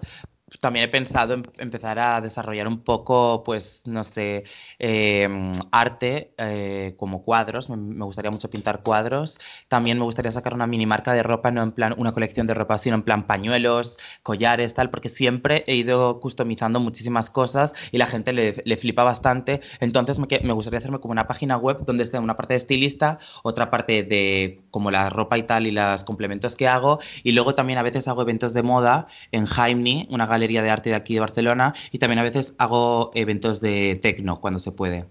también 0.61 0.87
he 0.87 0.89
pensado 0.89 1.35
en 1.35 1.47
empezar 1.59 1.99
a 1.99 2.21
desarrollar 2.21 2.67
un 2.69 2.81
poco, 2.81 3.43
pues, 3.45 3.83
no 3.85 4.03
sé, 4.03 4.45
em, 4.79 5.53
arte 5.71 6.33
eh, 6.39 6.95
como 6.97 7.23
cuadros. 7.23 7.69
Me, 7.69 8.05
gustaría 8.05 8.31
mucho 8.31 8.49
pintar 8.51 8.83
cuadros. 8.83 9.39
También 9.69 9.99
me 9.99 10.05
gustaría 10.05 10.33
sacar 10.33 10.55
una 10.55 10.67
mini 10.67 10.87
marca 10.87 11.13
de 11.13 11.23
ropa, 11.23 11.51
no 11.51 11.63
en 11.63 11.73
plan 11.73 11.95
una 11.99 12.13
colección 12.13 12.47
de 12.47 12.55
ropa, 12.55 12.79
sino 12.79 12.97
en 12.97 13.03
plan 13.03 13.27
pañuelos, 13.27 13.99
collares, 14.23 14.75
tal, 14.75 14.91
porque 14.91 15.09
siempre 15.09 15.65
he 15.67 15.75
ido 15.77 16.21
customizando 16.21 16.81
muchísimas 16.81 17.31
cosas 17.31 17.75
y 17.93 17.99
la 17.99 18.07
gente 18.07 18.33
le, 18.33 18.63
le 18.65 18.77
flipa 18.77 19.05
bastante. 19.05 19.61
Entonces 19.81 20.19
me, 20.19 20.27
me, 20.43 20.53
gustaría 20.53 20.79
hacerme 20.79 21.01
como 21.01 21.13
una 21.13 21.27
página 21.27 21.57
web 21.59 21.85
donde 21.85 22.05
esté 22.05 22.19
una 22.19 22.37
parte 22.37 22.55
de 22.55 22.59
estilista, 22.59 23.19
otra 23.43 23.71
parte 23.71 24.03
de 24.03 24.63
como 24.71 24.91
la 24.91 25.11
ropa 25.11 25.37
y 25.39 25.43
tal 25.43 25.67
y 25.67 25.71
los 25.73 26.05
complementos 26.05 26.57
que 26.57 26.69
hago. 26.69 27.01
Y 27.23 27.33
luego 27.33 27.55
también 27.55 27.79
a 27.79 27.83
veces 27.83 28.09
hago 28.09 28.23
eventos 28.23 28.55
de 28.55 28.63
moda 28.63 29.07
en 29.33 29.45
Jaime, 29.47 30.07
una 30.11 30.27
galería 30.27 30.38
Galería 30.39 30.63
de 30.63 30.71
Arte 30.71 30.91
de 30.91 30.97
aquí 30.97 31.15
de 31.15 31.21
Barcelona 31.21 31.75
y 31.91 31.99
también 31.99 32.21
a 32.21 32.23
veces 32.23 32.55
hago 32.59 33.11
eventos 33.15 33.61
de 33.61 33.99
tecno 34.01 34.41
cuando 34.41 34.61
se 34.61 34.73
puede. 34.73 35.07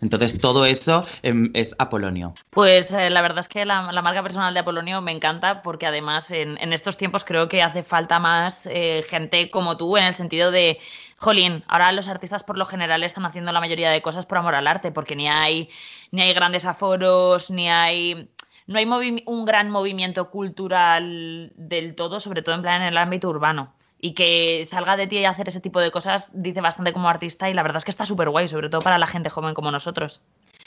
Entonces, 0.00 0.40
todo 0.40 0.64
eso 0.64 1.02
em, 1.22 1.50
es 1.54 1.74
Apolonio. 1.78 2.34
Pues 2.50 2.92
eh, 2.92 3.10
la 3.10 3.22
verdad 3.22 3.40
es 3.40 3.48
que 3.48 3.64
la, 3.64 3.82
marca 4.02 4.22
personal 4.22 4.54
de 4.54 4.60
Apolonio 4.60 5.00
me 5.00 5.12
encanta 5.12 5.62
porque 5.62 5.86
además 5.86 6.30
en, 6.30 6.56
estos 6.72 6.96
tiempos 6.96 7.24
creo 7.24 7.48
que 7.48 7.62
hace 7.62 7.82
falta 7.82 8.18
más 8.18 8.66
eh, 8.66 9.04
gente 9.08 9.50
como 9.50 9.76
tú 9.76 9.96
en 9.96 10.04
el 10.04 10.14
sentido 10.14 10.50
de, 10.50 10.78
jolín, 11.18 11.62
ahora 11.68 11.92
los 11.92 12.08
artistas 12.08 12.42
por 12.42 12.58
lo 12.58 12.64
general 12.64 13.04
están 13.04 13.26
haciendo 13.26 13.52
la 13.52 13.60
mayoría 13.60 13.90
de 13.90 14.02
cosas 14.02 14.26
por 14.26 14.38
amor 14.38 14.54
al 14.54 14.66
arte 14.66 14.90
porque 14.90 15.14
ni 15.14 15.28
hay, 15.28 15.68
ni 16.10 16.22
hay 16.22 16.34
grandes 16.34 16.64
aforos, 16.64 17.50
ni 17.50 17.68
hay... 17.68 18.28
No 18.68 18.78
hay 18.78 18.86
un 19.26 19.44
gran 19.44 19.70
movimiento 19.70 20.30
cultural 20.30 21.52
del 21.56 21.96
todo, 21.96 22.20
sobre 22.20 22.42
todo 22.42 22.54
en 22.54 22.62
plan 22.62 22.82
en 22.82 22.88
el 22.88 22.96
ámbito 22.96 23.28
urbano 23.28 23.74
y 24.02 24.14
que 24.14 24.66
salga 24.66 24.96
de 24.96 25.06
ti 25.06 25.18
y 25.18 25.24
hacer 25.24 25.48
ese 25.48 25.60
tipo 25.60 25.80
de 25.80 25.92
cosas 25.92 26.28
dice 26.34 26.60
bastante 26.60 26.92
como 26.92 27.08
artista 27.08 27.48
y 27.48 27.54
la 27.54 27.62
verdad 27.62 27.78
es 27.78 27.84
que 27.84 27.92
está 27.92 28.04
súper 28.04 28.28
guay, 28.28 28.48
sobre 28.48 28.68
todo 28.68 28.82
para 28.82 28.98
la 28.98 29.06
gente 29.06 29.30
joven 29.30 29.54
como 29.54 29.70
nosotros. 29.70 30.20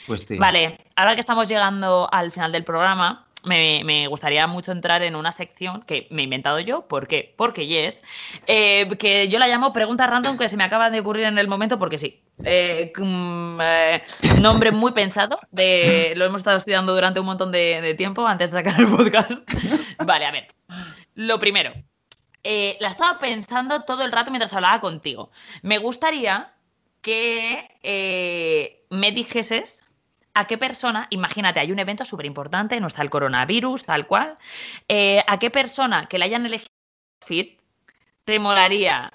Pues 0.08 0.26
sí. 0.26 0.38
Vale, 0.38 0.80
ahora 0.96 1.16
que 1.16 1.20
estamos 1.20 1.50
llegando 1.50 2.08
al 2.12 2.32
final 2.32 2.54
del 2.54 2.64
programa, 2.64 3.26
me, 3.44 4.08
gustaría 4.08 4.48
mucho 4.48 4.72
entrar 4.72 5.04
en 5.04 5.18
una 5.18 5.34
sección 5.34 5.82
que 5.82 6.08
me 6.12 6.22
he 6.22 6.24
inventado 6.24 6.62
yo. 6.62 6.88
¿Por 6.88 7.08
qué? 7.08 7.34
Porque 7.36 7.68
yes. 7.68 8.02
Eh, 8.48 8.88
que 8.98 9.28
yo 9.28 9.38
la 9.38 9.50
llamo 9.50 9.74
pregunta 9.74 10.08
random 10.08 10.38
que 10.38 10.48
se 10.48 10.56
me 10.56 10.64
acaba 10.64 10.90
de 10.90 11.02
ocurrir 11.02 11.26
en 11.26 11.38
el 11.38 11.50
momento 11.50 11.78
porque 11.78 12.00
sí. 12.00 12.22
Eh, 12.46 12.94
eh, 12.98 14.02
nombre 14.40 14.72
muy 14.72 14.94
pensado. 14.94 15.40
De, 15.52 16.14
lo 16.16 16.24
hemos 16.24 16.40
estado 16.40 16.58
estudiando 16.58 16.94
durante 16.94 17.20
un 17.20 17.26
montón 17.26 17.52
de 17.52 17.94
tiempo 17.98 18.26
antes 18.26 18.52
de 18.52 18.60
sacar 18.60 18.80
el 18.80 18.88
podcast. 18.88 19.32
Vale, 20.06 20.26
a 20.26 20.32
ver. 20.32 20.48
Lo 21.16 21.40
primero, 21.40 21.74
eh, 22.46 22.78
la 22.80 22.90
estaba 22.90 23.18
pensando 23.18 23.82
todo 23.82 24.06
el 24.06 24.12
rato 24.12 24.30
mientras 24.30 24.54
hablaba 24.54 24.80
contigo. 24.80 25.32
Me 25.64 25.80
gustaría 25.80 26.54
que 27.02 27.76
eh, 27.82 28.86
me 28.92 29.12
dijeses 29.12 29.84
a 30.36 30.46
qué 30.46 30.58
persona, 30.58 31.08
imagínate, 31.10 31.60
hay 31.60 31.72
un 31.72 31.80
evento 31.80 32.06
súper 32.06 32.28
importante, 32.28 32.80
no 32.80 32.88
está 32.88 33.02
el 33.02 33.10
coronavirus, 33.10 33.86
tal 33.86 34.06
cual, 34.06 34.38
eh, 34.88 35.24
a 35.28 35.40
qué 35.40 35.50
persona 35.50 36.08
que 36.08 36.20
le 36.20 36.26
hayan 36.26 36.46
elegido 36.46 36.70
fit 37.26 37.60
te 38.26 38.40
molaría 38.40 39.12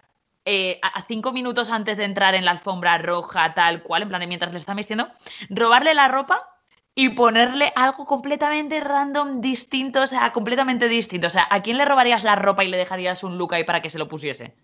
a 0.82 1.02
cinco 1.02 1.30
minutos 1.32 1.70
antes 1.70 1.96
de 1.96 2.04
entrar 2.04 2.34
en 2.34 2.44
la 2.44 2.50
alfombra 2.50 2.98
roja, 2.98 3.54
tal 3.54 3.84
cual, 3.84 4.02
en 4.02 4.08
plan 4.08 4.20
de 4.20 4.26
mientras 4.26 4.52
le 4.52 4.58
están 4.58 4.76
vistiendo, 4.76 5.06
robarle 5.48 5.94
la 5.94 6.08
ropa 6.08 6.59
y 6.94 7.10
ponerle 7.10 7.72
algo 7.76 8.04
completamente 8.04 8.80
random, 8.80 9.40
distinto, 9.40 10.02
o 10.02 10.06
sea, 10.06 10.32
completamente 10.32 10.88
distinto. 10.88 11.28
O 11.28 11.30
sea, 11.30 11.46
¿a 11.50 11.62
quién 11.62 11.78
le 11.78 11.84
robarías 11.84 12.24
la 12.24 12.36
ropa 12.36 12.64
y 12.64 12.68
le 12.68 12.76
dejarías 12.76 13.22
un 13.24 13.38
look 13.38 13.54
ahí 13.54 13.64
para 13.64 13.80
que 13.80 13.90
se 13.90 13.98
lo 13.98 14.08
pusiese? 14.08 14.54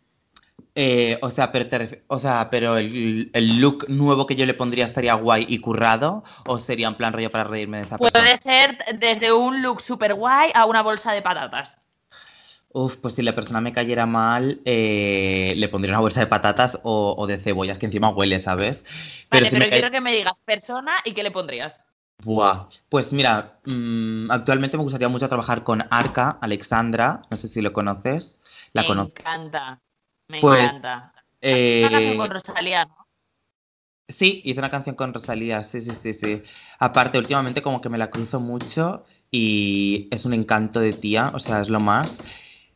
Eh, 0.78 1.18
o 1.22 1.30
sea, 1.30 1.52
pero, 1.52 1.88
o 2.08 2.18
sea, 2.18 2.50
pero 2.50 2.76
el, 2.76 3.30
look 3.32 3.88
nuevo 3.88 4.26
que 4.26 4.36
yo 4.36 4.44
le 4.44 4.52
pondría 4.52 4.84
estaría 4.84 5.14
guay 5.14 5.46
y 5.48 5.58
currado, 5.58 6.22
o 6.46 6.58
sería 6.58 6.88
en 6.88 6.96
plan 6.96 7.14
rollo 7.14 7.30
para 7.30 7.44
reírme 7.44 7.78
de 7.78 7.84
esa 7.84 7.96
persona. 7.96 8.22
Puede 8.22 8.36
ser 8.36 8.78
desde 8.98 9.32
un 9.32 9.62
look 9.62 9.80
súper 9.80 10.12
guay 10.12 10.50
a 10.54 10.66
una 10.66 10.82
bolsa 10.82 11.12
de 11.12 11.22
patatas. 11.22 11.78
Uf, 12.74 12.96
pues 12.98 13.14
si 13.14 13.22
la 13.22 13.34
persona 13.34 13.62
me 13.62 13.72
cayera 13.72 14.04
mal, 14.04 14.60
eh, 14.66 15.54
le 15.56 15.68
pondría 15.70 15.94
una 15.94 16.00
bolsa 16.00 16.20
de 16.20 16.26
patatas 16.26 16.78
o, 16.82 17.26
de 17.26 17.38
cebollas, 17.38 17.78
que 17.78 17.86
encima 17.86 18.10
huele, 18.10 18.38
¿sabes? 18.38 18.84
Pero 19.30 19.46
vale, 19.46 19.58
pero 19.58 19.70
quiero 19.70 19.90
que 19.90 20.02
me 20.02 20.12
digas 20.12 20.42
persona 20.42 20.92
y 21.06 21.12
qué 21.12 21.22
le 21.22 21.30
pondrías. 21.30 21.86
Buah. 22.26 22.66
Pues 22.88 23.12
mira, 23.12 23.60
mm, 23.66 24.32
actualmente 24.32 24.76
me 24.76 24.82
gustaría 24.82 25.08
mucho 25.08 25.28
trabajar 25.28 25.62
con 25.62 25.84
Arca, 25.90 26.38
Alexandra, 26.40 27.22
no 27.30 27.36
sé 27.36 27.46
si 27.46 27.62
lo 27.62 27.72
conoces. 27.72 28.40
La 28.72 28.82
me 28.82 29.00
encanta, 29.00 29.80
me 30.26 30.40
pues, 30.40 30.64
encanta. 30.64 31.12
Eh... 31.40 31.84
Una 31.86 31.90
canción 31.92 32.16
con 32.18 32.30
Rosalía, 32.30 32.84
¿no? 32.84 33.06
Sí, 34.08 34.42
hice 34.44 34.58
una 34.58 34.70
canción 34.70 34.96
con 34.96 35.14
Rosalía, 35.14 35.62
sí, 35.62 35.80
sí, 35.80 35.92
sí, 35.92 36.14
sí. 36.14 36.42
Aparte, 36.80 37.16
últimamente 37.16 37.62
como 37.62 37.80
que 37.80 37.88
me 37.90 37.98
la 37.98 38.10
cruzo 38.10 38.40
mucho 38.40 39.04
y 39.30 40.08
es 40.10 40.24
un 40.24 40.34
encanto 40.34 40.80
de 40.80 40.94
tía, 40.94 41.30
o 41.32 41.38
sea, 41.38 41.60
es 41.60 41.68
lo 41.68 41.78
más. 41.78 42.24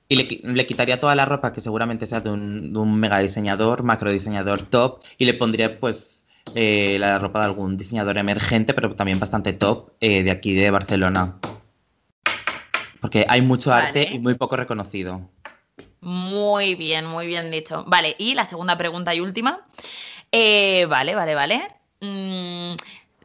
Y 0.09 0.15
le, 0.15 0.67
quitaría 0.67 1.01
toda 1.01 1.17
la 1.17 1.25
ropa 1.25 1.53
que 1.53 1.61
seguramente 1.61 2.07
sea 2.07 2.21
de 2.21 2.31
un, 2.31 2.73
de 2.73 2.79
un 2.79 3.01
mega 3.01 3.19
diseñador, 3.19 3.83
macro 3.83 4.13
diseñador 4.13 4.63
top, 4.63 5.03
y 5.19 5.25
le 5.25 5.35
pondría 5.35 5.81
pues 5.81 6.20
eh, 6.55 6.97
la 6.99 7.19
ropa 7.19 7.41
de 7.41 7.47
algún 7.47 7.77
diseñador 7.77 8.19
emergente, 8.19 8.75
pero 8.75 8.95
también 8.97 9.21
bastante 9.21 9.53
top 9.53 9.93
eh, 10.01 10.23
de 10.23 10.31
aquí 10.31 10.55
de 10.55 10.71
Barcelona. 10.71 11.39
Porque 13.01 13.25
hay 13.29 13.41
mucho 13.41 13.73
arte 13.73 14.09
y 14.13 14.19
muy 14.19 14.35
poco 14.35 14.57
reconocido. 14.57 15.29
Muy 16.01 16.75
bien, 16.75 17.07
muy 17.07 17.27
bien 17.27 17.51
dicho. 17.51 17.85
Vale, 17.87 18.15
y 18.19 18.35
la 18.35 18.47
segunda 18.47 18.77
pregunta 18.77 19.15
y 19.15 19.21
última. 19.21 19.67
Eh, 20.33 20.87
vale, 20.87 21.15
vale, 21.15 21.35
vale. 21.35 21.69
Mm, 22.01 22.75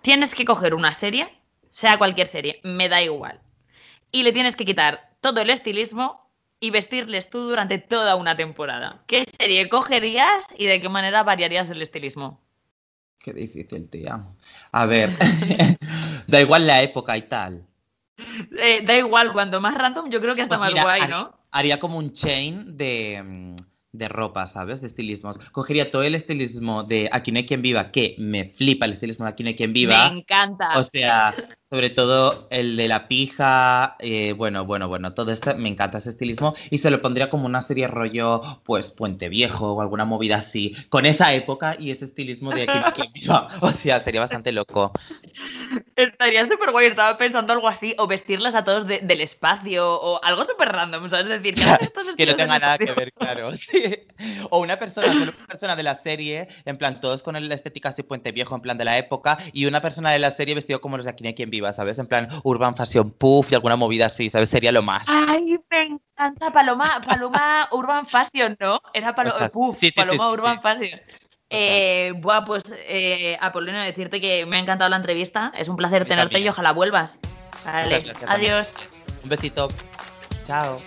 tienes 0.02 0.36
que 0.36 0.46
coger 0.46 0.74
una 0.74 0.94
serie, 0.94 1.28
sea 1.72 1.98
cualquier 1.98 2.28
serie, 2.28 2.60
me 2.64 2.90
da 2.90 3.02
igual. 3.02 3.40
Y 4.12 4.24
le 4.24 4.32
tienes 4.32 4.56
que 4.56 4.66
quitar 4.66 5.12
todo 5.22 5.42
el 5.42 5.50
estilismo 5.50 6.30
y 6.60 6.72
vestirles 6.72 7.30
tú 7.30 7.40
durante 7.40 7.78
toda 7.78 8.16
una 8.16 8.36
temporada. 8.36 9.04
¿Qué 9.08 9.24
serie 9.26 9.70
cogerías 9.70 10.46
y 10.58 10.66
de 10.66 10.82
qué 10.82 10.90
manera 10.90 11.24
variarías 11.24 11.70
el 11.70 11.82
estilismo? 11.82 12.45
Qué 13.26 13.34
difícil, 13.34 13.90
tía. 13.90 14.22
A 14.72 14.86
ver, 14.86 15.10
da 16.28 16.40
igual 16.40 16.68
la 16.68 16.84
época 16.84 17.18
y 17.18 17.24
tal. 17.24 17.66
Eh, 18.56 18.84
da 18.86 18.96
igual, 18.96 19.34
cuanto 19.34 19.60
más 19.60 19.76
random, 19.76 20.12
yo 20.12 20.22
creo 20.22 20.36
que 20.36 20.44
está 20.44 20.60
Pues 20.60 20.68
más 20.68 20.70
mira, 20.70 20.84
guay, 20.84 21.08
¿no? 21.08 21.34
Haría 21.50 21.80
como 21.80 21.98
un 21.98 22.14
chain 22.14 22.78
de, 22.78 23.24
mm, 23.26 23.56
de 23.98 24.08
ropa, 24.08 24.48
¿sabes? 24.48 24.82
De 24.82 24.88
estilismos. 24.88 25.38
Cogería 25.52 25.92
todo 25.92 26.04
el 26.04 26.16
estilismo 26.16 26.84
de 26.84 27.10
Aquí 27.12 27.32
no 27.32 27.38
hay 27.38 27.46
quien 27.46 27.62
viva, 27.62 27.92
que 27.92 28.16
me 28.18 28.46
flipa 28.46 28.86
el 28.86 28.92
estilismo 28.92 29.26
de 29.26 29.32
Aquí 29.32 29.44
no 29.44 29.50
hay 29.50 29.56
quien 29.56 29.74
viva. 29.74 30.10
Me 30.10 30.20
encanta. 30.20 30.78
O 30.78 30.84
sea, 30.84 31.34
sobre 31.70 31.90
todo 31.90 32.48
el 32.52 32.78
de 32.78 32.88
la 32.88 33.08
pija, 33.08 33.96
eh, 34.00 34.34
bueno, 34.34 34.66
bueno, 34.66 34.88
bueno, 34.88 35.14
todo 35.14 35.32
esto, 35.32 35.56
me 35.58 35.70
encanta 35.70 35.98
ese 35.98 36.10
estilismo 36.10 36.56
y 36.70 36.78
se 36.78 36.92
lo 36.92 37.02
pondría 37.02 37.30
como 37.30 37.46
una 37.46 37.62
serie 37.62 37.88
rollo, 37.88 38.62
pues, 38.64 38.92
Puente 38.92 39.30
Viejo 39.30 39.74
o 39.74 39.82
alguna 39.82 40.06
movida 40.06 40.38
así, 40.38 40.76
con 40.90 41.06
esa 41.06 41.34
época 41.34 41.76
y 41.78 41.92
ese 41.92 42.06
estilismo 42.06 42.52
de 42.52 42.64
Aquí 42.64 42.80
no 42.80 42.86
hay 42.86 42.92
quien 42.94 43.14
viva. 43.14 43.50
O 43.62 43.72
sea, 43.72 44.02
sería 44.02 44.22
bastante 44.22 44.52
loco. 44.52 44.92
Estaría 45.96 46.46
súper 46.46 46.72
guay, 46.72 46.88
estaba 46.88 47.18
pensando 47.18 47.54
algo 47.54 47.68
así, 47.68 47.96
o 47.98 48.08
vestirlas 48.08 48.56
a 48.56 48.64
todos 48.64 48.86
de- 48.88 49.00
del 49.00 49.22
espacio, 49.22 49.88
o 50.00 50.24
algo 50.24 50.46
súper 50.46 50.70
random, 50.70 51.10
¿sabes? 51.10 51.28
Es 51.28 51.42
decir, 51.42 51.56
estos 51.80 52.16
Que 52.16 52.26
no 52.26 52.36
tenga 52.36 52.60
nada 52.60 52.78
que 52.78 52.92
ver, 52.92 53.12
claro. 53.14 53.52
sí. 53.58 53.98
O 54.50 54.60
una 54.60 54.78
persona, 54.78 55.14
solo 55.14 55.32
una 55.38 55.48
persona 55.48 55.76
de 55.76 55.84
la 55.84 55.96
serie, 56.02 56.48
en 56.66 56.78
plan, 56.78 57.00
todos 57.00 57.24
con 57.24 57.36
la 57.36 57.56
estética 57.56 57.90
así 57.90 58.04
Puente 58.04 58.32
Viejo, 58.32 58.56
en 58.56 58.62
plan 58.62 58.78
de 58.78 58.86
la 58.86 58.98
época, 58.98 59.38
y 59.54 59.66
una 59.66 59.82
persona 59.82 60.12
de 60.12 60.20
la 60.20 60.32
serie 60.32 60.56
vestido 60.56 60.82
como 60.82 60.98
los 60.98 61.06
de 61.06 61.12
Aquí 61.12 61.34
quien 61.34 61.50
viva, 61.50 61.74
¿sabes? 61.74 61.98
En 62.00 62.08
plan, 62.08 62.30
Urban 62.44 62.76
Fashion 62.76 63.12
Puff 63.12 63.52
y 63.52 63.56
alguna 63.56 63.76
movida 63.76 64.08
así, 64.08 64.30
¿sabes? 64.30 64.50
Sería 64.50 64.72
lo 64.72 64.82
más. 64.84 65.08
Ay, 65.10 65.58
me 65.70 65.82
encanta 65.82 66.52
Paloma, 66.52 67.02
Paloma 67.06 67.68
Urban 67.72 68.06
Fashion, 68.06 68.56
¿no? 68.60 68.80
Era 68.94 69.14
Palo- 69.16 69.34
uf, 69.54 69.78
sí, 69.80 69.88
sí, 69.88 69.92
sí, 69.92 69.96
Paloma 69.96 70.26
sí, 70.26 70.32
Urban 70.34 70.56
sí. 70.56 70.62
Fashion. 70.62 71.02
Eh, 71.50 72.14
buah, 72.18 72.44
pues 72.46 72.64
eh, 72.88 73.38
Apolonio, 73.40 73.82
decirte 73.82 74.20
que 74.20 74.46
me 74.46 74.58
ha 74.58 74.60
encantado 74.60 74.90
la 74.90 74.98
entrevista. 74.98 75.52
Es 75.56 75.68
un 75.68 75.76
placer 75.76 76.06
tenerte 76.06 76.40
y 76.40 76.50
ojalá 76.50 76.72
vuelvas. 76.72 77.20
Vale, 77.64 78.14
adiós. 78.28 78.74
Un 79.24 79.30
besito. 79.30 79.68
Chao. 80.46 80.80